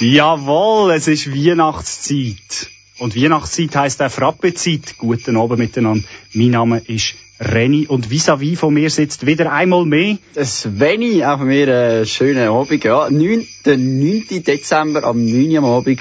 Jawohl, 0.00 0.92
es 0.92 1.08
ist 1.08 1.30
Weihnachtszeit. 1.30 2.70
Und 2.98 3.14
Weihnachtszeit 3.14 3.76
heisst 3.76 4.00
auch 4.00 4.10
Frappezeit. 4.10 4.96
Guten 4.96 5.36
Abend 5.36 5.58
miteinander. 5.58 6.02
Mein 6.32 6.50
Name 6.50 6.82
ist 6.86 7.16
Renny 7.38 7.86
und 7.86 8.08
vis-à-vis 8.10 8.58
von 8.58 8.72
mir 8.72 8.88
sitzt 8.88 9.26
wieder 9.26 9.52
einmal 9.52 9.84
mehr. 9.84 10.16
Sveni, 10.42 11.22
auch 11.22 11.40
mir 11.40 11.68
einen 11.68 12.06
schönen 12.06 12.48
Abend. 12.48 12.82
Ja, 12.82 13.10
9, 13.10 13.46
der 13.66 13.76
9. 13.76 14.42
Dezember 14.42 15.04
am 15.04 15.22
9. 15.22 15.50
Uhr 15.50 15.58
am 15.58 15.64
Abend, 15.66 16.00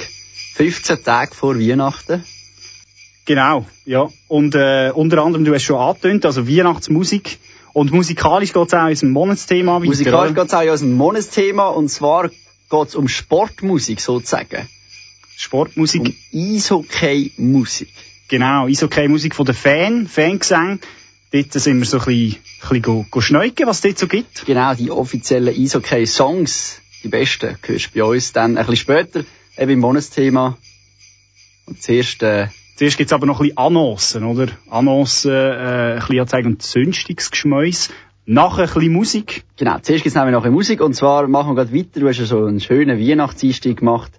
15 0.54 1.04
Tage 1.04 1.36
vor 1.36 1.60
Weihnachten. 1.60 2.24
Genau, 3.26 3.66
ja. 3.84 4.08
Und 4.30 4.56
äh, 4.56 4.92
unter 4.94 5.24
anderem, 5.24 5.44
du 5.44 5.54
hast 5.54 5.64
schon 5.64 5.76
angetönt, 5.78 6.26
also 6.26 6.48
Weihnachtsmusik. 6.48 7.38
Und 7.74 7.92
musikalisch 7.92 8.54
geht 8.54 8.68
es 8.68 8.74
auch 8.74 8.88
unserem 8.88 9.12
Monatsthema 9.12 9.76
weiter. 9.76 9.86
Musikalisch 9.88 10.36
geht 10.36 10.48
es 10.48 10.54
auch 10.54 10.72
unserem 10.72 10.94
Monatsthema 10.94 11.68
und 11.68 11.90
zwar 11.90 12.30
geht 12.70 12.88
es 12.88 12.96
um 12.96 13.08
Sportmusik 13.08 14.02
sozusagen. 14.02 14.68
Sportmusik. 15.36 16.02
Um 16.02 16.16
Eishockey-Musik. 16.34 17.90
Genau, 18.28 18.68
Eishockey-Musik 18.68 19.36
von 19.36 19.46
den 19.46 19.56
Fan, 19.56 20.08
Fangesang. 20.08 20.80
Dort 21.32 21.54
sind 21.54 21.80
wir 21.80 21.86
so 21.86 22.00
ein 22.00 22.06
bisschen, 22.06 22.40
ein 22.62 22.82
bisschen 22.82 22.82
go, 23.10 23.22
schneuken, 23.22 23.68
was 23.68 23.78
es 23.78 23.82
dort 23.82 24.00
so 24.00 24.08
gibt. 24.08 24.46
Genau, 24.46 24.74
die 24.74 24.92
offiziellen 24.92 25.56
Eishockey-Songs, 25.56 26.82
die 27.04 27.08
besten, 27.08 27.58
hörst 27.62 27.96
du 27.96 28.00
bei 28.00 28.04
uns 28.04 28.34
dann 28.34 28.58
ein 28.58 28.66
bisschen 28.66 28.76
später, 28.78 29.24
eben 29.58 29.72
im 29.72 29.80
Monatsthema. 29.80 30.58
Und 31.66 31.82
zuerst, 31.82 32.24
äh, 32.24 32.48
Zuerst 32.80 32.98
gibt's 32.98 33.12
aber 33.12 33.26
noch 33.26 33.42
ein 33.42 33.50
bisschen 33.50 33.58
Annoncen, 33.58 34.24
oder? 34.24 34.48
Annoncen, 34.70 35.34
äh, 35.34 35.96
ein 35.96 36.00
bisschen 36.00 36.20
anzeigen 36.22 36.48
und 36.54 36.64
Zündungsgeschmäus. 36.64 37.90
Nachher 38.32 38.68
ein 38.68 38.74
bisschen 38.76 38.94
Musik. 38.94 39.44
genau, 39.58 39.80
zuerst 39.80 40.04
gibt's 40.04 40.16
nämlich 40.16 40.34
noch 40.34 40.46
ein 40.46 40.54
Musik 40.54 40.82
und 40.82 40.94
zwar 40.94 41.28
machen 41.28 41.56
wir 41.56 41.66
gerade 41.66 41.76
weiter, 41.76 42.00
du 42.00 42.08
hast 42.08 42.20
ja 42.20 42.26
so 42.26 42.46
einen 42.46 42.60
schönen 42.60 43.00
Weihnachtseinstieg 43.00 43.78
gemacht. 43.78 44.12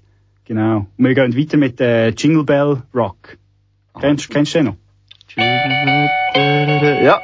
Genau. 0.47 0.87
Und 0.99 1.05
wir 1.05 1.15
gehen 1.15 1.39
weiter 1.39 1.57
mit 1.57 1.81
äh, 1.81 2.09
Jingle 2.09 2.43
Bell 2.43 2.83
Rock. 2.93 3.39
Kennst, 4.01 4.29
kennst 4.29 4.57
du 4.57 4.59
den 4.59 4.67
noch? 4.67 4.77
Ja. 5.37 7.21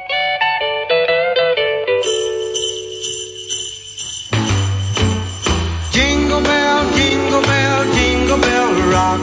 Jingle 5.91 6.41
bell, 6.41 6.83
jingle 6.95 7.41
bell, 7.41 7.85
jingle 7.97 8.37
bell 8.37 8.69
rock. 8.93 9.19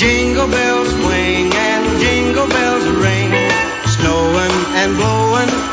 Jingle 0.00 0.48
bells 0.48 0.90
swing 0.90 1.52
and 1.54 2.00
jingle 2.02 2.48
bells 2.48 2.84
ring. 3.04 3.47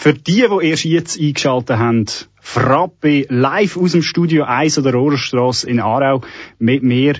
Für 0.00 0.14
die, 0.14 0.46
die 0.48 0.66
erst 0.68 0.84
jetzt 0.84 1.20
eingeschaltet 1.20 1.76
haben, 1.76 2.06
Frappe 2.40 3.26
live 3.28 3.76
aus 3.76 3.92
dem 3.92 4.02
Studio 4.02 4.44
1 4.44 4.78
oder 4.78 4.92
Rohrstrasse 4.92 5.68
in 5.68 5.80
Aarau 5.80 6.22
mit 6.60 6.84
mir. 6.84 7.14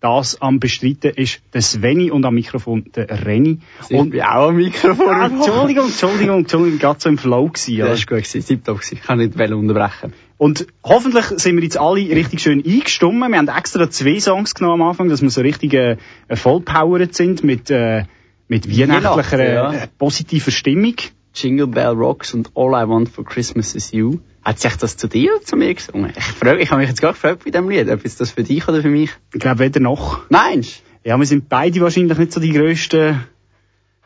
Das 0.00 0.40
am 0.42 0.60
Bestreiten 0.60 1.12
ist 1.16 1.40
der 1.54 1.62
Sveni 1.62 2.10
und 2.10 2.26
am 2.26 2.34
Mikrofon 2.34 2.84
der 2.94 3.24
Reni. 3.24 3.60
Und 3.88 4.14
ich 4.14 4.22
auch 4.22 4.50
am 4.50 4.56
Mikrofon. 4.56 5.08
Ah, 5.08 5.26
Entschuldigung, 5.26 5.86
Entschuldigung, 5.86 6.38
Entschuldigung, 6.40 6.78
gerade 6.78 7.00
so 7.00 7.08
im 7.08 7.16
Flow 7.16 7.46
gewesen. 7.46 7.74
Ja, 7.74 7.86
das 7.86 8.00
war 8.00 8.18
gut, 8.18 8.26
gewesen, 8.26 8.46
tipptopp. 8.46 8.80
Ich 8.92 9.00
kann 9.00 9.18
nicht 9.18 9.34
unterbrechen. 9.34 10.12
Und 10.36 10.66
hoffentlich 10.84 11.24
sind 11.40 11.56
wir 11.56 11.64
jetzt 11.64 11.78
alle 11.78 12.02
richtig 12.02 12.40
schön 12.40 12.62
eingestimmt. 12.62 13.26
Wir 13.26 13.38
haben 13.38 13.48
extra 13.48 13.88
zwei 13.88 14.20
Songs 14.20 14.54
genommen 14.54 14.82
am 14.82 14.88
Anfang, 14.88 15.08
dass 15.08 15.22
wir 15.22 15.30
so 15.30 15.40
richtig 15.40 15.72
äh, 15.72 15.96
vollpowered 16.28 17.14
sind 17.14 17.42
mit, 17.42 17.70
äh, 17.70 18.04
mit 18.48 18.68
weihnachtlicher, 18.68 19.52
ja. 19.52 19.72
äh, 19.72 19.88
positiver 19.96 20.50
Stimmung. 20.50 20.96
Jingle 21.40 21.66
Bell 21.68 21.90
Rocks 21.94 22.34
und 22.34 22.50
All 22.54 22.70
I 22.70 22.88
Want 22.88 23.08
for 23.08 23.24
Christmas 23.24 23.74
is 23.74 23.92
You. 23.92 24.18
Hat 24.44 24.58
sich 24.58 24.76
das 24.76 24.96
zu 24.96 25.08
dir 25.08 25.34
oder 25.36 25.44
zu 25.44 25.56
mir 25.56 25.72
gesungen? 25.74 26.12
Ich, 26.16 26.24
frage, 26.24 26.60
ich 26.60 26.70
habe 26.70 26.80
mich 26.80 26.88
jetzt 26.88 27.00
gerade 27.00 27.14
gefragt 27.14 27.44
bei 27.44 27.50
dem 27.50 27.68
Lied, 27.68 27.88
ob 27.90 28.02
jetzt 28.04 28.20
das 28.20 28.30
für 28.32 28.42
dich 28.42 28.66
oder 28.66 28.82
für 28.82 28.88
mich. 28.88 29.10
Ich 29.32 29.40
glaube, 29.40 29.60
weder 29.60 29.80
noch. 29.80 30.28
Meinst 30.30 30.82
Ja, 31.04 31.16
wir 31.18 31.26
sind 31.26 31.48
beide 31.48 31.80
wahrscheinlich 31.80 32.18
nicht 32.18 32.32
so 32.32 32.40
die 32.40 32.52
grössten. 32.52 33.24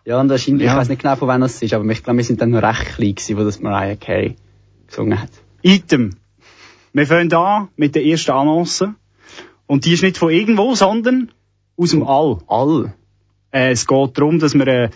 Ja, 0.04 0.20
und 0.20 0.28
wahrscheinlich, 0.28 0.66
Ja. 0.66 0.72
ich 0.72 0.78
weiß 0.78 0.88
nicht 0.88 1.02
genau, 1.02 1.16
von 1.16 1.28
wann 1.28 1.40
das 1.40 1.62
ist, 1.62 1.72
aber 1.72 1.88
ich 1.90 2.02
glaube, 2.02 2.16
wir 2.18 2.24
sind 2.24 2.40
dann 2.40 2.50
noch 2.50 2.62
recht 2.62 2.96
klein 2.96 3.14
gewesen, 3.14 3.36
wo 3.38 3.44
das 3.44 3.60
Mariah 3.60 3.96
Carey 3.96 4.36
gesungen 4.86 5.20
hat. 5.20 5.30
Item. 5.62 6.16
Wir 6.92 7.06
fangen 7.06 7.32
an 7.32 7.68
mit 7.76 7.94
der 7.94 8.04
ersten 8.04 8.32
Annonce. 8.32 8.88
Und 9.66 9.84
die 9.84 9.92
ist 9.94 10.02
nicht 10.02 10.18
von 10.18 10.30
irgendwo, 10.30 10.74
sondern 10.74 11.30
aus 11.76 11.90
dem 11.90 12.02
All. 12.02 12.38
All. 12.48 12.92
Äh, 13.52 13.70
es 13.70 13.86
geht 13.86 14.18
darum, 14.18 14.38
dass 14.38 14.54
wir, 14.54 14.66
äh, 14.66 14.90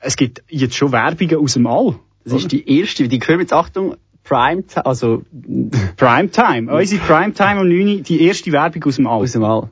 es 0.00 0.16
gibt 0.16 0.42
jetzt 0.48 0.74
schon 0.74 0.92
Werbungen 0.92 1.36
aus 1.36 1.54
dem 1.54 1.66
All. 1.66 1.96
Das 2.24 2.34
ist 2.34 2.52
die 2.52 2.78
erste, 2.78 3.08
die 3.08 3.18
hören 3.20 3.40
jetzt, 3.40 3.52
Achtung, 3.52 3.96
Prime, 4.24 4.64
also, 4.84 5.22
Primetime. 5.96 6.72
Unsere 6.72 7.00
Primetime 7.02 7.60
um 7.60 7.68
9 7.68 7.88
Uhr, 7.98 8.02
die 8.02 8.22
erste 8.22 8.52
Werbung 8.52 8.84
aus 8.84 8.96
dem 8.96 9.06
All. 9.06 9.20
aus 9.22 9.32
dem 9.32 9.44
All. 9.44 9.70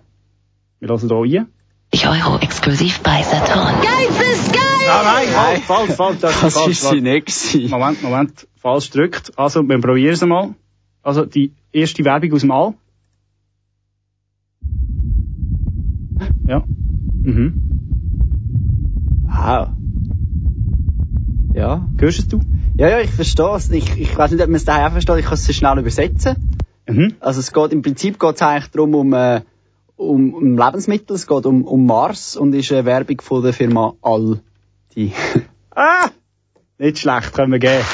Wir 0.81 0.89
lassen 0.89 1.09
hier 1.27 1.41
rein. 1.41 2.23
Euro 2.23 2.39
exklusiv 2.41 3.01
bei 3.01 3.23
Saturn. 3.23 3.75
Ah, 4.91 5.03
nein, 5.05 5.29
falsch, 5.29 5.61
falsch, 5.65 5.93
falsch, 5.97 6.19
das 6.21 6.35
ist 6.35 6.43
Das 6.43 6.55
falsch. 6.55 6.71
ist 6.71 6.89
sie 6.91 7.01
nicht 7.01 7.27
gewesen. 7.27 7.71
Moment, 7.71 8.03
Moment, 8.03 8.49
falsch 8.57 8.91
gedrückt. 8.91 9.33
Also, 9.37 9.63
wir 9.67 9.79
probieren 9.81 10.13
es 10.15 10.25
mal. 10.25 10.55
Also, 11.03 11.25
die 11.27 11.53
erste 11.73 12.05
Werbung 12.05 12.33
aus 12.33 12.41
dem 12.41 12.51
All. 12.51 12.75
Ja. 16.47 16.65
Mhm. 17.23 17.53
Wow. 19.25 19.69
Ja. 21.59 21.85
Hörst 21.99 22.21
es 22.21 22.29
du? 22.29 22.41
Ja, 22.77 22.89
ja, 22.89 23.01
ich 23.01 23.11
verstehe 23.11 23.57
es. 23.57 23.69
Ich, 23.71 23.99
ich 23.99 24.17
weiß 24.17 24.31
nicht, 24.31 24.41
ob 24.41 24.49
man 24.49 24.55
es 24.55 24.69
auch 24.69 24.93
versteht. 24.93 25.19
Ich 25.19 25.25
kann 25.25 25.35
es 25.35 25.45
sehr 25.45 25.55
schnell 25.57 25.77
übersetzen. 25.81 26.37
Mhm. 26.87 27.17
Also 27.19 27.41
es 27.41 27.53
geht, 27.53 27.73
im 27.73 27.83
Prinzip 27.83 28.21
geht 28.21 28.37
es 28.37 28.43
eigentlich 28.43 28.71
darum, 28.71 28.95
um, 28.95 29.13
äh, 29.13 29.41
um, 29.97 30.35
um 30.35 30.57
Lebensmittel. 30.57 31.17
Es 31.17 31.27
geht 31.27 31.47
um, 31.47 31.65
um 31.65 31.85
Mars 31.85 32.37
und 32.37 32.55
ist 32.55 32.71
eine 32.71 32.85
Werbung 32.85 33.21
von 33.21 33.43
der 33.43 33.53
Firma 33.53 33.95
All. 34.03 34.41
Die. 34.95 35.13
Ah! 35.75 36.11
Nicht 36.79 36.99
schlecht, 37.01 37.35
können 37.35 37.53
wir 37.53 37.59
geben. 37.59 37.85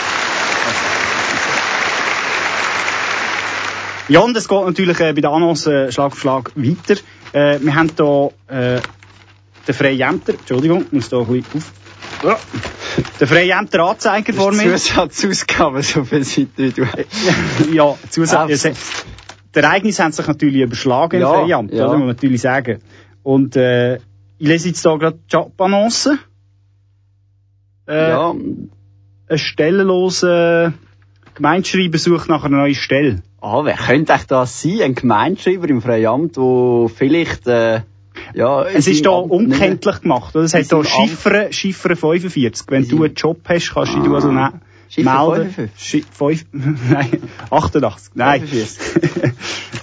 Ja, 4.09 4.21
und 4.21 4.37
es 4.37 4.49
geht 4.49 4.65
natürlich 4.65 5.01
äh, 5.01 5.13
bei 5.15 5.21
der 5.23 5.31
Annonce 5.31 5.67
äh, 5.67 5.93
Schlag 5.93 6.13
auf 6.13 6.19
Schlag 6.19 6.53
weiter. 6.55 7.01
Äh, 7.33 7.61
wir 7.63 7.75
haben 7.75 7.91
hier 7.97 8.31
äh, 8.49 8.81
den 9.67 9.75
Freiämter, 9.75 10.35
Entschuldigung, 10.35 10.85
ich 10.87 10.93
muss 10.93 11.09
da 11.09 11.21
ein 11.21 11.27
bisschen 11.27 11.47
auf... 11.55 11.73
Ja. 12.23 12.39
Den 13.21 13.27
Freiämter 13.29 13.81
Anzeiger 13.85 14.33
vor 14.33 14.53
mir. 14.53 14.77
Zusatzausgaben, 14.77 15.83
so 15.83 16.05
viel 16.05 16.25
Seite 16.25 16.49
wie 16.57 16.71
du 16.73 16.87
ja, 17.73 17.95
Zusatz. 18.11 18.63
Die 19.55 19.59
Ereignisse 19.61 20.03
haben 20.05 20.13
sich 20.13 20.27
natürlich 20.27 20.61
überschlagen 20.63 21.21
Ja, 21.21 21.35
im 21.35 21.41
Freiamt, 21.47 21.73
ja. 21.73 21.85
oder? 21.85 21.93
Muss 21.93 21.99
man 21.99 22.09
natürlich 22.09 22.41
sagen. 22.41 22.81
Und 23.23 23.57
äh, 23.57 23.97
ich 23.97 24.49
lese 24.49 24.69
jetzt 24.69 24.83
hier 24.83 24.99
gerade 24.99 25.17
die 25.19 25.33
Jobannonce. 25.33 26.19
Äh, 27.89 28.09
Ja, 28.11 28.31
Ein 29.29 29.39
stellenloser 29.39 30.73
Gemeindeschreiber 31.35 31.99
sucht 31.99 32.29
nach 32.29 32.45
einer 32.45 32.59
neuen 32.59 32.75
Stelle. 32.75 33.23
ah, 33.41 33.65
wer 33.65 33.77
könnte 33.77 34.13
echt 34.13 34.31
das 34.31 34.61
sein? 34.63 34.81
Ein 34.83 34.95
Gemeinschreiber 34.95 35.69
im 35.69 35.83
Freiamt, 35.83 36.37
wo 36.37 36.89
vielleicht, 36.89 37.47
äh, 37.47 37.81
ja... 38.35 38.65
Es 38.65 38.87
ist 38.87 38.99
hier 38.99 39.13
unkenntlich 39.13 40.01
gemacht. 40.01 40.35
Oder? 40.35 40.45
Es 40.45 40.55
hat 40.55 40.63
hier 40.65 40.79
Amt- 40.79 40.89
Chiffre, 40.89 41.49
Chiffre 41.53 41.97
45. 41.97 42.67
Wenn 42.69 42.89
du 42.89 43.05
einen 43.05 43.15
Job 43.15 43.39
hast, 43.49 43.73
kannst 43.73 43.95
du 43.95 44.01
dich 44.03 44.13
also 44.13 44.31
ne 44.33 44.53
Chiffre 44.89 45.29
melden. 45.29 45.51
55? 45.53 45.71
Chi- 45.77 46.05
fünf- 46.13 46.47
Nein, 46.91 47.23
88. 47.51 48.11
Nein. 48.15 48.47
45. 48.47 49.33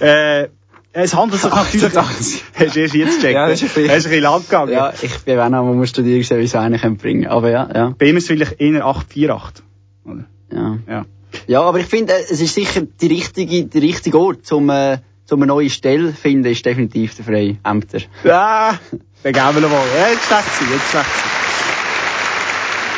äh, 0.00 0.48
es 0.94 1.14
handelt 1.14 1.40
sich 1.40 1.50
natürlich... 1.50 1.84
88. 1.84 2.44
Hast 2.54 2.76
du 2.76 2.80
erst 2.80 2.94
jetzt 2.94 3.16
gecheckt? 3.16 3.34
Ja, 3.34 3.48
das 3.48 3.62
ist 3.62 3.76
du 3.76 3.80
ein 3.80 3.88
bisschen 3.88 4.20
lang 4.20 4.42
gegangen? 4.42 4.72
Ja, 4.72 4.92
ich 5.00 5.18
bin 5.20 5.38
auch 5.38 5.48
noch 5.48 5.72
mal 5.72 5.86
studieren, 5.86 6.18
gesehen, 6.18 6.38
wie 6.38 6.44
es 6.44 6.54
einen 6.54 6.96
bringen 6.98 7.26
Aber 7.28 7.50
ja, 7.50 7.68
ja, 7.74 7.94
Bei 7.98 8.06
ihm 8.06 8.16
ist 8.18 8.24
es 8.24 8.28
vielleicht 8.28 8.60
eher 8.60 8.84
848. 8.84 9.64
Oder? 10.04 10.24
ja. 10.52 10.78
Ja. 10.88 11.04
Ja, 11.46 11.62
aber 11.62 11.80
ich 11.80 11.86
finde, 11.86 12.12
es 12.30 12.42
ist 12.42 12.52
sicher 12.54 12.82
die 12.82 13.06
richtige, 13.06 13.64
der 13.64 13.80
richtige 13.80 14.18
Ort, 14.18 14.44
zum, 14.44 14.68
äh, 14.68 14.98
zum 15.32 15.40
eine 15.40 15.46
neue 15.46 15.70
Stelle 15.70 16.10
zu 16.10 16.20
finden, 16.20 16.44
ist 16.44 16.66
definitiv 16.66 17.14
der 17.16 17.24
Freiämter. 17.24 18.00
Ja, 18.22 18.78
dann 19.22 19.32
geben 19.32 19.62
wir 19.62 19.68
mal. 19.68 19.82
Ja, 19.96 20.08
jetzt 20.10 20.26
schlecht 20.26 20.54
sein, 20.58 20.68
jetzt 20.70 20.90
schlecht 20.90 21.06
sein. 21.06 21.30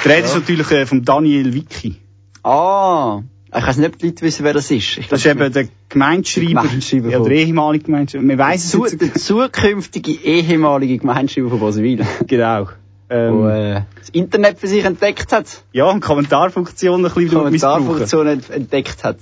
Die 0.05 0.09
Rede 0.09 0.27
ist 0.27 0.35
natürlich 0.35 0.71
äh, 0.73 0.85
von 0.85 1.05
Daniel 1.05 1.55
Wicki. 1.55 1.95
Ah, 2.43 3.21
ich 3.57 3.65
weiß 3.65 3.77
nicht, 3.77 3.87
ob 3.87 3.99
die 3.99 4.07
Leute 4.07 4.23
wissen, 4.23 4.43
wer 4.43 4.53
das 4.53 4.69
ist. 4.69 4.99
Ich 4.99 5.07
Das 5.07 5.25
ist 5.25 5.33
glaub, 5.33 5.43
eben 5.43 5.53
der 5.53 5.69
Gemeindeschreiber, 5.89 6.47
Der 6.47 6.63
Gemeindeschreiber 6.63 7.09
ja, 7.11 7.21
der 7.21 7.33
ehemalige 7.33 7.85
Gemeindeschreiber. 7.85 8.27
Wir 8.27 8.39
weiss 8.39 8.65
es 8.65 8.71
zu, 8.73 8.85
der 8.85 9.15
zukünftige 9.15 10.11
ehemalige 10.11 10.99
Gemeinschreiber 10.99 11.51
von 11.51 11.61
Bosenwil, 11.61 12.05
genau. 12.27 12.67
wo 13.09 13.15
Ähm, 13.15 13.49
äh, 13.49 13.83
das 14.01 14.09
Internet 14.09 14.59
für 14.59 14.67
sich 14.67 14.85
entdeckt 14.85 15.31
hat, 15.31 15.63
ja, 15.71 15.89
und 15.89 16.01
Kommentarfunktion 16.01 17.07
ein 17.07 17.13
bisschen. 17.13 17.29
Kommentarfunktion 17.29 18.27
ent 18.27 18.51
entdeckt 18.51 19.05
hat. 19.05 19.19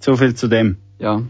So 0.00 0.16
viel 0.16 0.34
zu 0.34 0.48
dem. 0.48 0.78
Ja. 0.98 1.20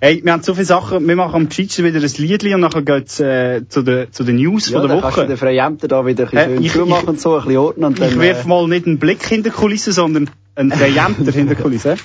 Hey, 0.00 0.20
wir 0.22 0.32
haben 0.32 0.42
so 0.42 0.52
viele 0.54 0.66
Sachen, 0.66 1.06
wir 1.08 1.16
machen 1.16 1.34
am 1.34 1.48
gescheitsten 1.48 1.84
wieder 1.84 1.98
ein 2.00 2.10
Liedli 2.18 2.54
und 2.54 2.60
nachher 2.60 2.82
geht's 2.82 3.20
äh, 3.20 3.62
zu 3.68 3.82
den 3.82 4.12
zu 4.12 4.22
den 4.24 4.36
News 4.36 4.68
ja, 4.68 4.80
von 4.80 4.88
der 4.88 4.96
dann 4.96 5.02
kannst 5.02 5.16
du 5.16 5.22
den 5.22 5.30
Woche. 5.30 5.36
Freiämter 5.38 5.88
da 5.88 6.04
wieder 6.04 6.24
ein 6.30 6.36
Äh, 6.36 6.46
bisschen 6.48 6.64
ich- 6.64 6.72
schön 6.72 6.80
zumachen 6.82 7.02
ich- 7.04 7.08
und 7.08 7.20
so, 7.20 7.34
ein 7.36 7.42
bisschen 7.44 7.56
ordnen 7.58 7.84
und 7.86 8.00
dann... 8.00 8.08
Ich 8.10 8.18
wirf 8.20 8.44
äh, 8.44 8.48
mal 8.48 8.68
nicht 8.68 8.86
einen 8.86 8.98
Blick 8.98 9.26
hinter 9.26 9.48
die 9.50 9.56
Kulisse, 9.56 9.92
sondern 9.92 10.28
einen 10.56 10.70
Präempter 10.70 11.32
hinter 11.32 11.54
die 11.54 11.62
Kulisse. 11.62 11.96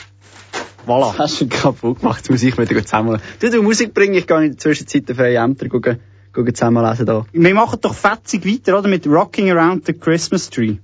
Voilà. 0.87 1.17
Hast 1.17 1.41
du 1.41 1.47
kaputt 1.47 1.99
gemacht, 1.99 2.29
muss 2.29 2.41
ich 2.41 2.57
wieder 2.57 2.85
zusammen. 2.85 3.19
Du, 3.41 3.49
du 3.49 3.61
Musik 3.61 3.93
bringen, 3.93 4.13
ich 4.15 4.27
gehe 4.27 4.37
in 4.43 4.51
der 4.51 4.57
Zwischenzeit 4.57 5.09
den 5.09 5.15
Freiämter 5.17 5.67
gucken, 5.67 5.99
gucken 6.33 6.55
zusammenlesen 6.55 7.05
da. 7.05 7.25
Wir 7.33 7.53
machen 7.53 7.79
doch 7.81 7.93
fetzig 7.93 8.45
weiter, 8.45 8.79
oder? 8.79 8.87
Mit 8.87 9.05
Rocking 9.07 9.51
Around 9.51 9.85
the 9.87 9.93
Christmas 9.93 10.49
Tree. 10.49 10.77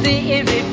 Christmas 0.00 0.48
spirit 0.48 0.67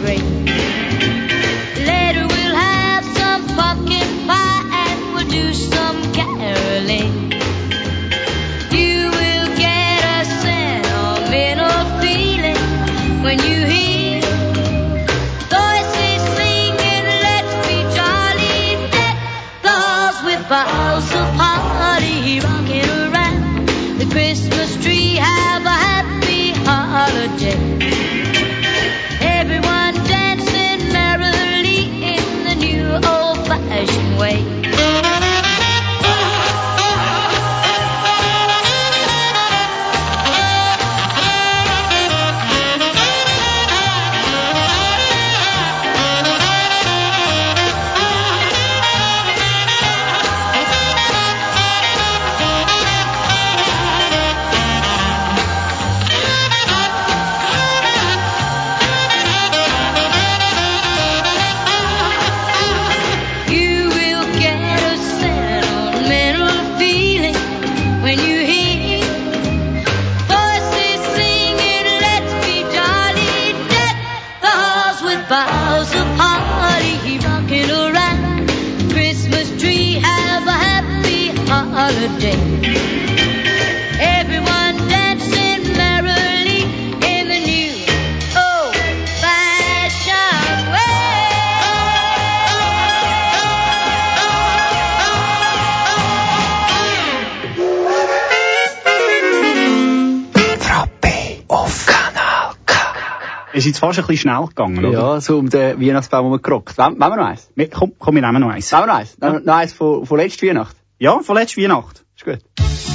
jetzt 103.76 103.80
fast 103.80 104.00
ein 104.00 104.06
bisschen 104.08 104.30
schnell 104.32 104.48
gegangen, 104.48 104.80
oder? 104.86 104.90
Ja, 104.92 105.22
so 105.22 105.38
um 105.38 105.50
den 105.50 105.80
Weihnachtsbaum 105.82 106.26
herumgerockt. 106.26 106.78
Wollen 106.78 106.98
wir 106.98 107.10
noch 107.16 107.26
eins? 107.26 107.50
Wir- 107.56 107.70
Komm, 107.70 107.94
komm, 108.00 108.16
wir 108.16 108.22
nehmen 108.22 108.42
noch 108.42 108.50
eins. 108.50 108.72
Wollen 108.72 108.84
wir 108.84 108.88
noch 108.88 108.96
eins? 108.96 109.18
Noch, 109.20 109.40
noch 109.44 109.54
eins 109.56 109.74
von, 109.74 110.06
von 110.06 110.18
letzter 110.18 110.48
Weihnacht. 110.48 110.76
Ja, 110.98 111.20
von 111.20 111.36
letzter 111.36 111.62
Weihnacht. 111.62 112.06
Ist 112.16 112.26
gut. 112.26 112.95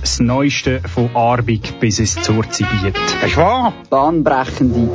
Das 0.00 0.20
Neueste 0.20 0.80
von 0.94 1.10
Arbig 1.14 1.80
bis 1.80 1.98
ins 1.98 2.14
Zurzibiet. 2.14 2.94
Ist 3.24 3.36
wahr? 3.36 3.72
Bahnbrechende 3.90 4.88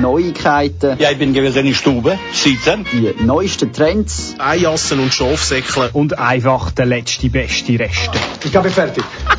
Neuigkeiten, 0.00 0.96
Ja, 0.98 1.10
ich 1.10 1.18
bin 1.18 1.32
gewesen 1.32 1.58
in 1.60 1.66
der 1.66 1.74
Stube, 1.74 2.18
sitzen. 2.32 2.84
die 2.92 3.14
neuesten 3.24 3.72
Trends, 3.72 4.34
Eijassen 4.38 5.00
und 5.00 5.14
Schafsäckle. 5.14 5.90
Und 5.92 6.18
einfach 6.18 6.70
der 6.72 6.86
letzte 6.86 7.30
beste 7.30 7.78
Reste. 7.78 8.18
Ich 8.44 8.50
glaube, 8.50 8.70
fertig. 8.70 9.04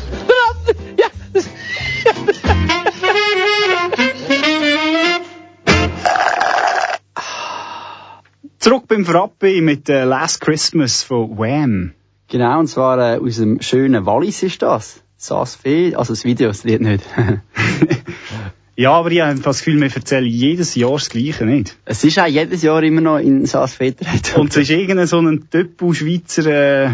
Zurück 8.58 8.84
beim 8.88 9.04
Frappe 9.04 9.60
mit 9.62 9.88
äh, 9.88 10.04
Last 10.04 10.40
Christmas 10.40 11.02
von 11.02 11.38
Wham. 11.38 11.92
genau, 12.28 12.60
und 12.60 12.66
zwar 12.68 12.98
äh, 12.98 13.18
aus 13.18 13.36
dem 13.36 13.60
schönen 13.62 14.04
Wallis 14.06 14.42
ist 14.42 14.62
das. 14.62 15.02
Saas 15.22 15.54
Fee, 15.54 15.94
also 15.94 16.14
das 16.14 16.24
Video, 16.24 16.48
das 16.48 16.64
Lied 16.64 16.80
nicht. 16.80 17.04
Ja, 18.76 18.92
aber 18.92 19.10
ich 19.10 19.20
habe 19.20 19.38
das 19.38 19.58
Gefühl, 19.58 19.78
wir 19.78 19.94
erzählen 19.94 20.24
jedes 20.24 20.74
Jahr 20.74 20.92
das 20.92 21.10
Gleiche, 21.10 21.44
nicht? 21.44 21.76
es 21.84 22.02
ist 22.02 22.18
auch 22.18 22.26
jedes 22.26 22.62
Jahr 22.62 22.82
immer 22.82 23.02
noch 23.02 23.18
in 23.18 23.44
Saas. 23.44 23.78
Und 23.78 24.50
es 24.52 24.56
ist 24.56 24.70
irgendein 24.70 25.06
so 25.06 25.18
ein 25.18 25.50
Töppu-Schweizer 25.50 26.46
äh, 26.46 26.90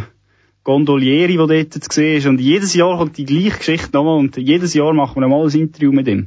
Gondolieri, 0.64 1.36
der 1.36 1.46
dort 1.46 1.74
zu 1.74 1.88
sehen 1.92 2.16
ist. 2.16 2.26
Und 2.26 2.40
jedes 2.40 2.74
Jahr 2.74 2.98
kommt 2.98 3.16
die 3.18 3.24
gleiche 3.24 3.58
Geschichte 3.58 3.90
nochmal 3.92 4.18
und 4.18 4.36
jedes 4.36 4.74
Jahr 4.74 4.92
machen 4.94 5.22
wir 5.22 5.28
mal 5.28 5.46
ein 5.46 5.54
Interview 5.54 5.92
mit 5.92 6.08
ihm. 6.08 6.26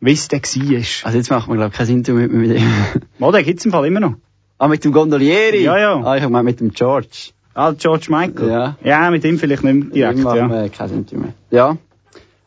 Wie 0.00 0.12
es 0.12 0.28
der 0.28 0.40
war. 0.40 1.06
Also 1.06 1.18
jetzt 1.18 1.28
machen 1.28 1.52
wir, 1.52 1.56
glaube 1.56 1.72
ich, 1.72 1.76
kein 1.76 1.88
Interview 1.90 2.22
mit, 2.22 2.32
mit 2.32 2.50
dem. 2.56 2.62
Mal, 3.18 3.32
den 3.32 3.44
gibt's 3.44 3.66
im 3.66 3.72
Fall 3.72 3.84
immer 3.84 4.00
noch. 4.00 4.14
ah, 4.56 4.68
mit 4.68 4.82
dem 4.82 4.92
Gondolieri? 4.92 5.62
Ja, 5.62 5.78
ja. 5.78 6.02
Ah, 6.02 6.16
ich 6.16 6.22
habe 6.22 6.42
mit 6.42 6.60
dem 6.60 6.70
George. 6.70 7.32
Ah, 7.56 7.72
George 7.72 8.08
Michael. 8.10 8.50
Ja. 8.50 8.76
Ja, 8.84 9.10
mit 9.10 9.24
ihm 9.24 9.38
vielleicht 9.38 9.64
nicht 9.64 9.74
mehr 9.74 10.12
direkt, 10.12 10.18
machen 10.18 10.36
ja. 10.36 10.50
wir 10.50 10.68
kein 10.68 10.90
Interview 10.90 11.20
mehr. 11.20 11.32
Ja. 11.50 11.78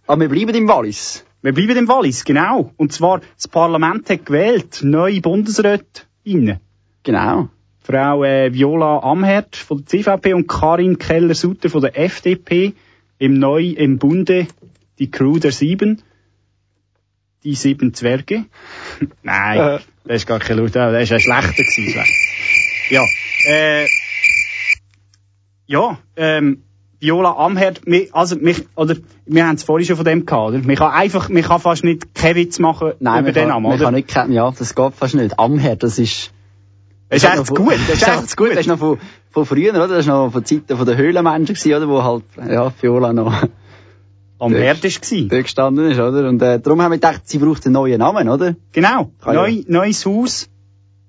Aber 0.05 0.21
wir 0.21 0.29
bleiben 0.29 0.53
im 0.53 0.67
Wallis. 0.67 1.25
Wir 1.41 1.51
bleiben 1.51 1.77
im 1.77 1.87
Wallis, 1.87 2.23
genau. 2.25 2.71
Und 2.77 2.93
zwar, 2.93 3.21
das 3.35 3.47
Parlament 3.47 4.07
hat 4.07 4.27
gewählt, 4.27 4.81
neue 4.83 5.19
Bundesrätinnen. 5.19 6.59
Genau. 7.01 7.49
Frau 7.81 8.23
äh, 8.23 8.53
Viola 8.53 8.99
Amherd 8.99 9.55
von 9.55 9.79
der 9.79 9.87
CVP 9.87 10.35
und 10.35 10.47
Karin 10.47 10.99
Keller-Sutter 10.99 11.71
von 11.71 11.81
der 11.81 11.97
FDP 11.97 12.73
im 13.17 13.39
neu 13.39 13.63
im 13.63 13.97
Bunde 13.97 14.45
die 14.99 15.09
Crew 15.09 15.39
der 15.39 15.51
Sieben. 15.51 16.03
Die 17.43 17.55
sieben 17.55 17.95
Zwerge. 17.95 18.45
Nein, 19.23 19.79
das 20.05 20.17
ist 20.17 20.27
gar 20.27 20.37
kein 20.37 20.57
Laut, 20.57 20.75
das 20.75 21.03
ist 21.03 21.11
ein 21.13 21.19
schlechter 21.19 21.63
gewesen. 21.63 22.03
Ja, 22.91 23.03
äh, 23.47 23.87
ja, 25.69 25.99
ähm, 26.15 26.63
Viola 26.99 27.31
Amherd, 27.37 27.81
also, 28.11 28.35
mich, 28.35 28.65
oder, 28.75 28.95
wir 29.25 29.47
haben 29.47 29.55
es 29.55 29.63
vorhin 29.63 29.85
schon 29.85 29.95
von 29.95 30.03
dem 30.03 30.25
gehabt, 30.25 30.49
oder? 30.49 30.59
Man 30.65 30.75
kann 30.75 30.91
einfach, 30.91 31.29
man 31.29 31.43
kann 31.43 31.61
fast 31.61 31.83
nicht 31.83 32.13
keinen 32.13 32.35
Witz 32.35 32.59
machen 32.59 32.93
Nein, 32.99 33.19
über 33.19 33.27
man 33.27 33.33
den 33.33 33.47
Namen, 33.47 33.63
man 33.63 33.73
oder? 33.79 34.01
kann 34.01 34.29
nicht. 34.29 34.35
Ja, 34.35 34.51
das 34.51 34.75
geht 34.75 34.93
fast 34.95 35.15
nicht. 35.15 35.39
Amherd, 35.39 35.83
das 35.83 35.99
ist... 35.99 36.31
Das 37.07 37.23
ist 37.23 37.29
echt 37.29 37.45
zu 37.45 37.53
gut, 37.53 37.73
das 37.87 38.01
ist 38.01 38.07
echt 38.07 38.29
zu 38.31 38.35
gut. 38.35 38.51
Das 38.51 38.59
ist 38.59 38.67
noch 38.67 38.79
von, 38.79 38.97
von 39.31 39.45
früher, 39.45 39.69
oder? 39.71 39.87
Das 39.87 39.99
ist 39.99 40.07
noch 40.07 40.31
von 40.31 40.43
Zeiten 40.43 40.75
von 40.75 40.85
den 40.85 40.97
Höhlenmenschen 40.97 41.55
gewesen, 41.55 41.73
oder? 41.75 41.87
Wo 41.87 42.03
halt, 42.03 42.23
ja, 42.47 42.73
Viola 42.81 43.13
noch 43.13 43.33
Amherd 44.39 44.83
ist 44.83 45.01
gewesen. 45.01 45.29
dort 45.29 45.43
gestanden 45.43 45.91
ist, 45.91 45.99
oder? 45.99 46.27
Und, 46.27 46.41
äh, 46.41 46.59
darum 46.59 46.81
haben 46.81 46.91
wir 46.91 46.97
gedacht, 46.97 47.21
sie 47.25 47.37
braucht 47.37 47.65
einen 47.65 47.73
neuen 47.73 47.99
Namen, 47.99 48.27
oder? 48.27 48.55
Genau, 48.71 49.11
Kann 49.21 49.35
ja. 49.35 49.41
neu, 49.41 49.63
neues 49.67 50.05
Haus. 50.05 50.49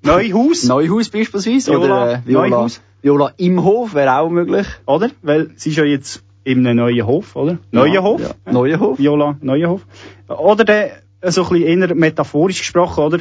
Neuhaus, 0.03 0.65
Neuhaus 0.65 1.09
beispielsweise, 1.11 1.73
Viola, 1.73 1.85
oder, 1.85 2.13
äh, 2.13 2.19
Viola, 2.25 2.49
Neuhaus. 2.49 2.81
Viola 3.03 3.33
im 3.37 3.65
Hof 3.65 3.95
wäre 3.95 4.19
auch 4.19 4.31
möglich. 4.31 4.67
oder? 4.87 5.11
Weil 5.23 5.51
sie 5.57 5.71
ist 5.71 5.77
ja 5.77 5.85
jetzt 5.85 6.23
einem 6.47 6.77
neuen 6.77 7.07
Hof, 7.07 7.37
oder? 7.37 7.59
Neuen 7.71 8.03
Hof? 8.03 8.21
Ja, 8.21 8.53
neuen 8.53 8.81
Hof. 8.81 8.99
Viola, 8.99 9.37
neuer 9.41 9.71
Hof. 9.71 9.87
Oder 10.29 10.65
der, 10.65 10.91
so 11.27 11.45
ein 11.45 11.49
bisschen 11.51 11.83
eher 11.83 11.95
metaphorisch 11.95 12.59
gesprochen, 12.59 13.05
oder? 13.05 13.19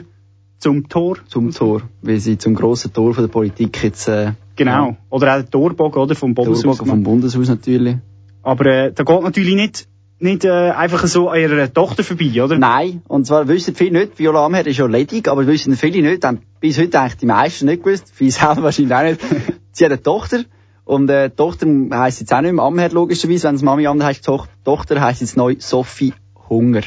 Zum 0.57 0.89
Tor. 0.89 1.17
Zum 1.27 1.51
Tor, 1.51 1.83
weil 2.01 2.19
sie 2.19 2.37
zum 2.37 2.53
grossen 2.55 2.91
Tor 2.91 3.13
von 3.13 3.23
der 3.23 3.31
Politik 3.31 3.81
jetzt, 3.83 4.07
äh, 4.07 4.33
Genau. 4.55 4.97
Oder 5.09 5.35
auch 5.35 5.41
der 5.41 5.49
Torbogen, 5.49 6.01
oder? 6.01 6.15
Vom 6.15 6.33
Bundeshaus. 6.33 6.63
Torbogen 6.77 6.87
vom 6.87 7.03
Bundeshaus 7.03 7.47
natürlich. 7.47 7.95
Aber, 8.43 8.65
äh, 8.65 8.91
da 8.91 9.03
geht 9.03 9.21
natürlich 9.23 9.55
nicht, 9.55 9.87
nicht, 10.19 10.43
äh, 10.43 10.49
einfach 10.71 11.05
so 11.07 11.29
an 11.29 11.39
ihrer 11.39 11.71
Tochter 11.73 12.03
vorbei, 12.03 12.43
oder? 12.43 12.57
Nein, 12.57 13.01
und 13.07 13.25
zwar 13.25 13.47
wissen 13.47 13.73
viele 13.73 13.99
nicht, 13.99 14.19
Viola 14.19 14.45
Amherd 14.45 14.67
ist 14.67 14.77
ja 14.77 14.85
ledig, 14.85 15.29
aber 15.29 15.47
wissen 15.47 15.77
viele 15.77 16.01
nicht, 16.01 16.25
haben 16.25 16.39
bis 16.59 16.77
heute 16.77 16.99
eigentlich 16.99 17.17
die 17.17 17.25
meisten 17.25 17.67
nicht 17.67 17.83
gewusst, 17.83 18.11
viele 18.13 18.31
selber 18.31 18.63
wahrscheinlich 18.63 18.93
auch 18.93 19.03
nicht. 19.03 19.21
Sie 19.71 19.85
hat 19.85 19.91
eine 19.91 20.01
Tochter, 20.01 20.43
und 20.89 21.07
äh, 21.09 21.29
die 21.29 21.35
Tochter 21.35 21.67
heisst 21.91 22.19
jetzt 22.19 22.33
auch 22.33 22.41
nicht 22.41 22.53
mehr 22.53 22.63
Amherd 22.63 22.93
logischerweise, 22.93 23.47
wenn 23.47 23.55
es 23.55 23.61
Mami 23.61 23.85
anders 23.85 24.07
heisst, 24.07 24.21
die 24.21 24.25
Toch- 24.25 24.47
Tochter 24.65 24.99
heisst 24.99 25.21
jetzt 25.21 25.37
neu 25.37 25.55
Sophie 25.59 26.13
Hunger. 26.49 26.81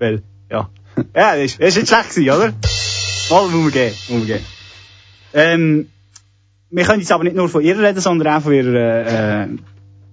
Weil, 0.00 0.22
ja. 0.50 0.68
ja, 1.14 1.36
das 1.36 1.44
ist, 1.44 1.60
das 1.60 1.68
ist 1.68 1.76
nicht 1.76 1.88
schlecht 1.88 2.10
gewesen, 2.10 2.30
oder? 2.36 2.52
Mal, 3.30 3.42
muss 3.44 3.62
man 3.62 3.70
gehen, 3.70 3.94
muss 4.08 4.18
man 4.18 4.26
gehen. 4.26 4.44
Ähm, 5.34 5.88
wir 6.70 6.84
können 6.84 6.98
jetzt 6.98 7.12
aber 7.12 7.22
nicht 7.22 7.36
nur 7.36 7.48
von 7.48 7.62
ihr 7.62 7.78
reden, 7.78 8.00
sondern 8.00 8.36
auch 8.36 8.42
von 8.42 8.52
ihrer, 8.52 9.44
äh, 9.44 9.48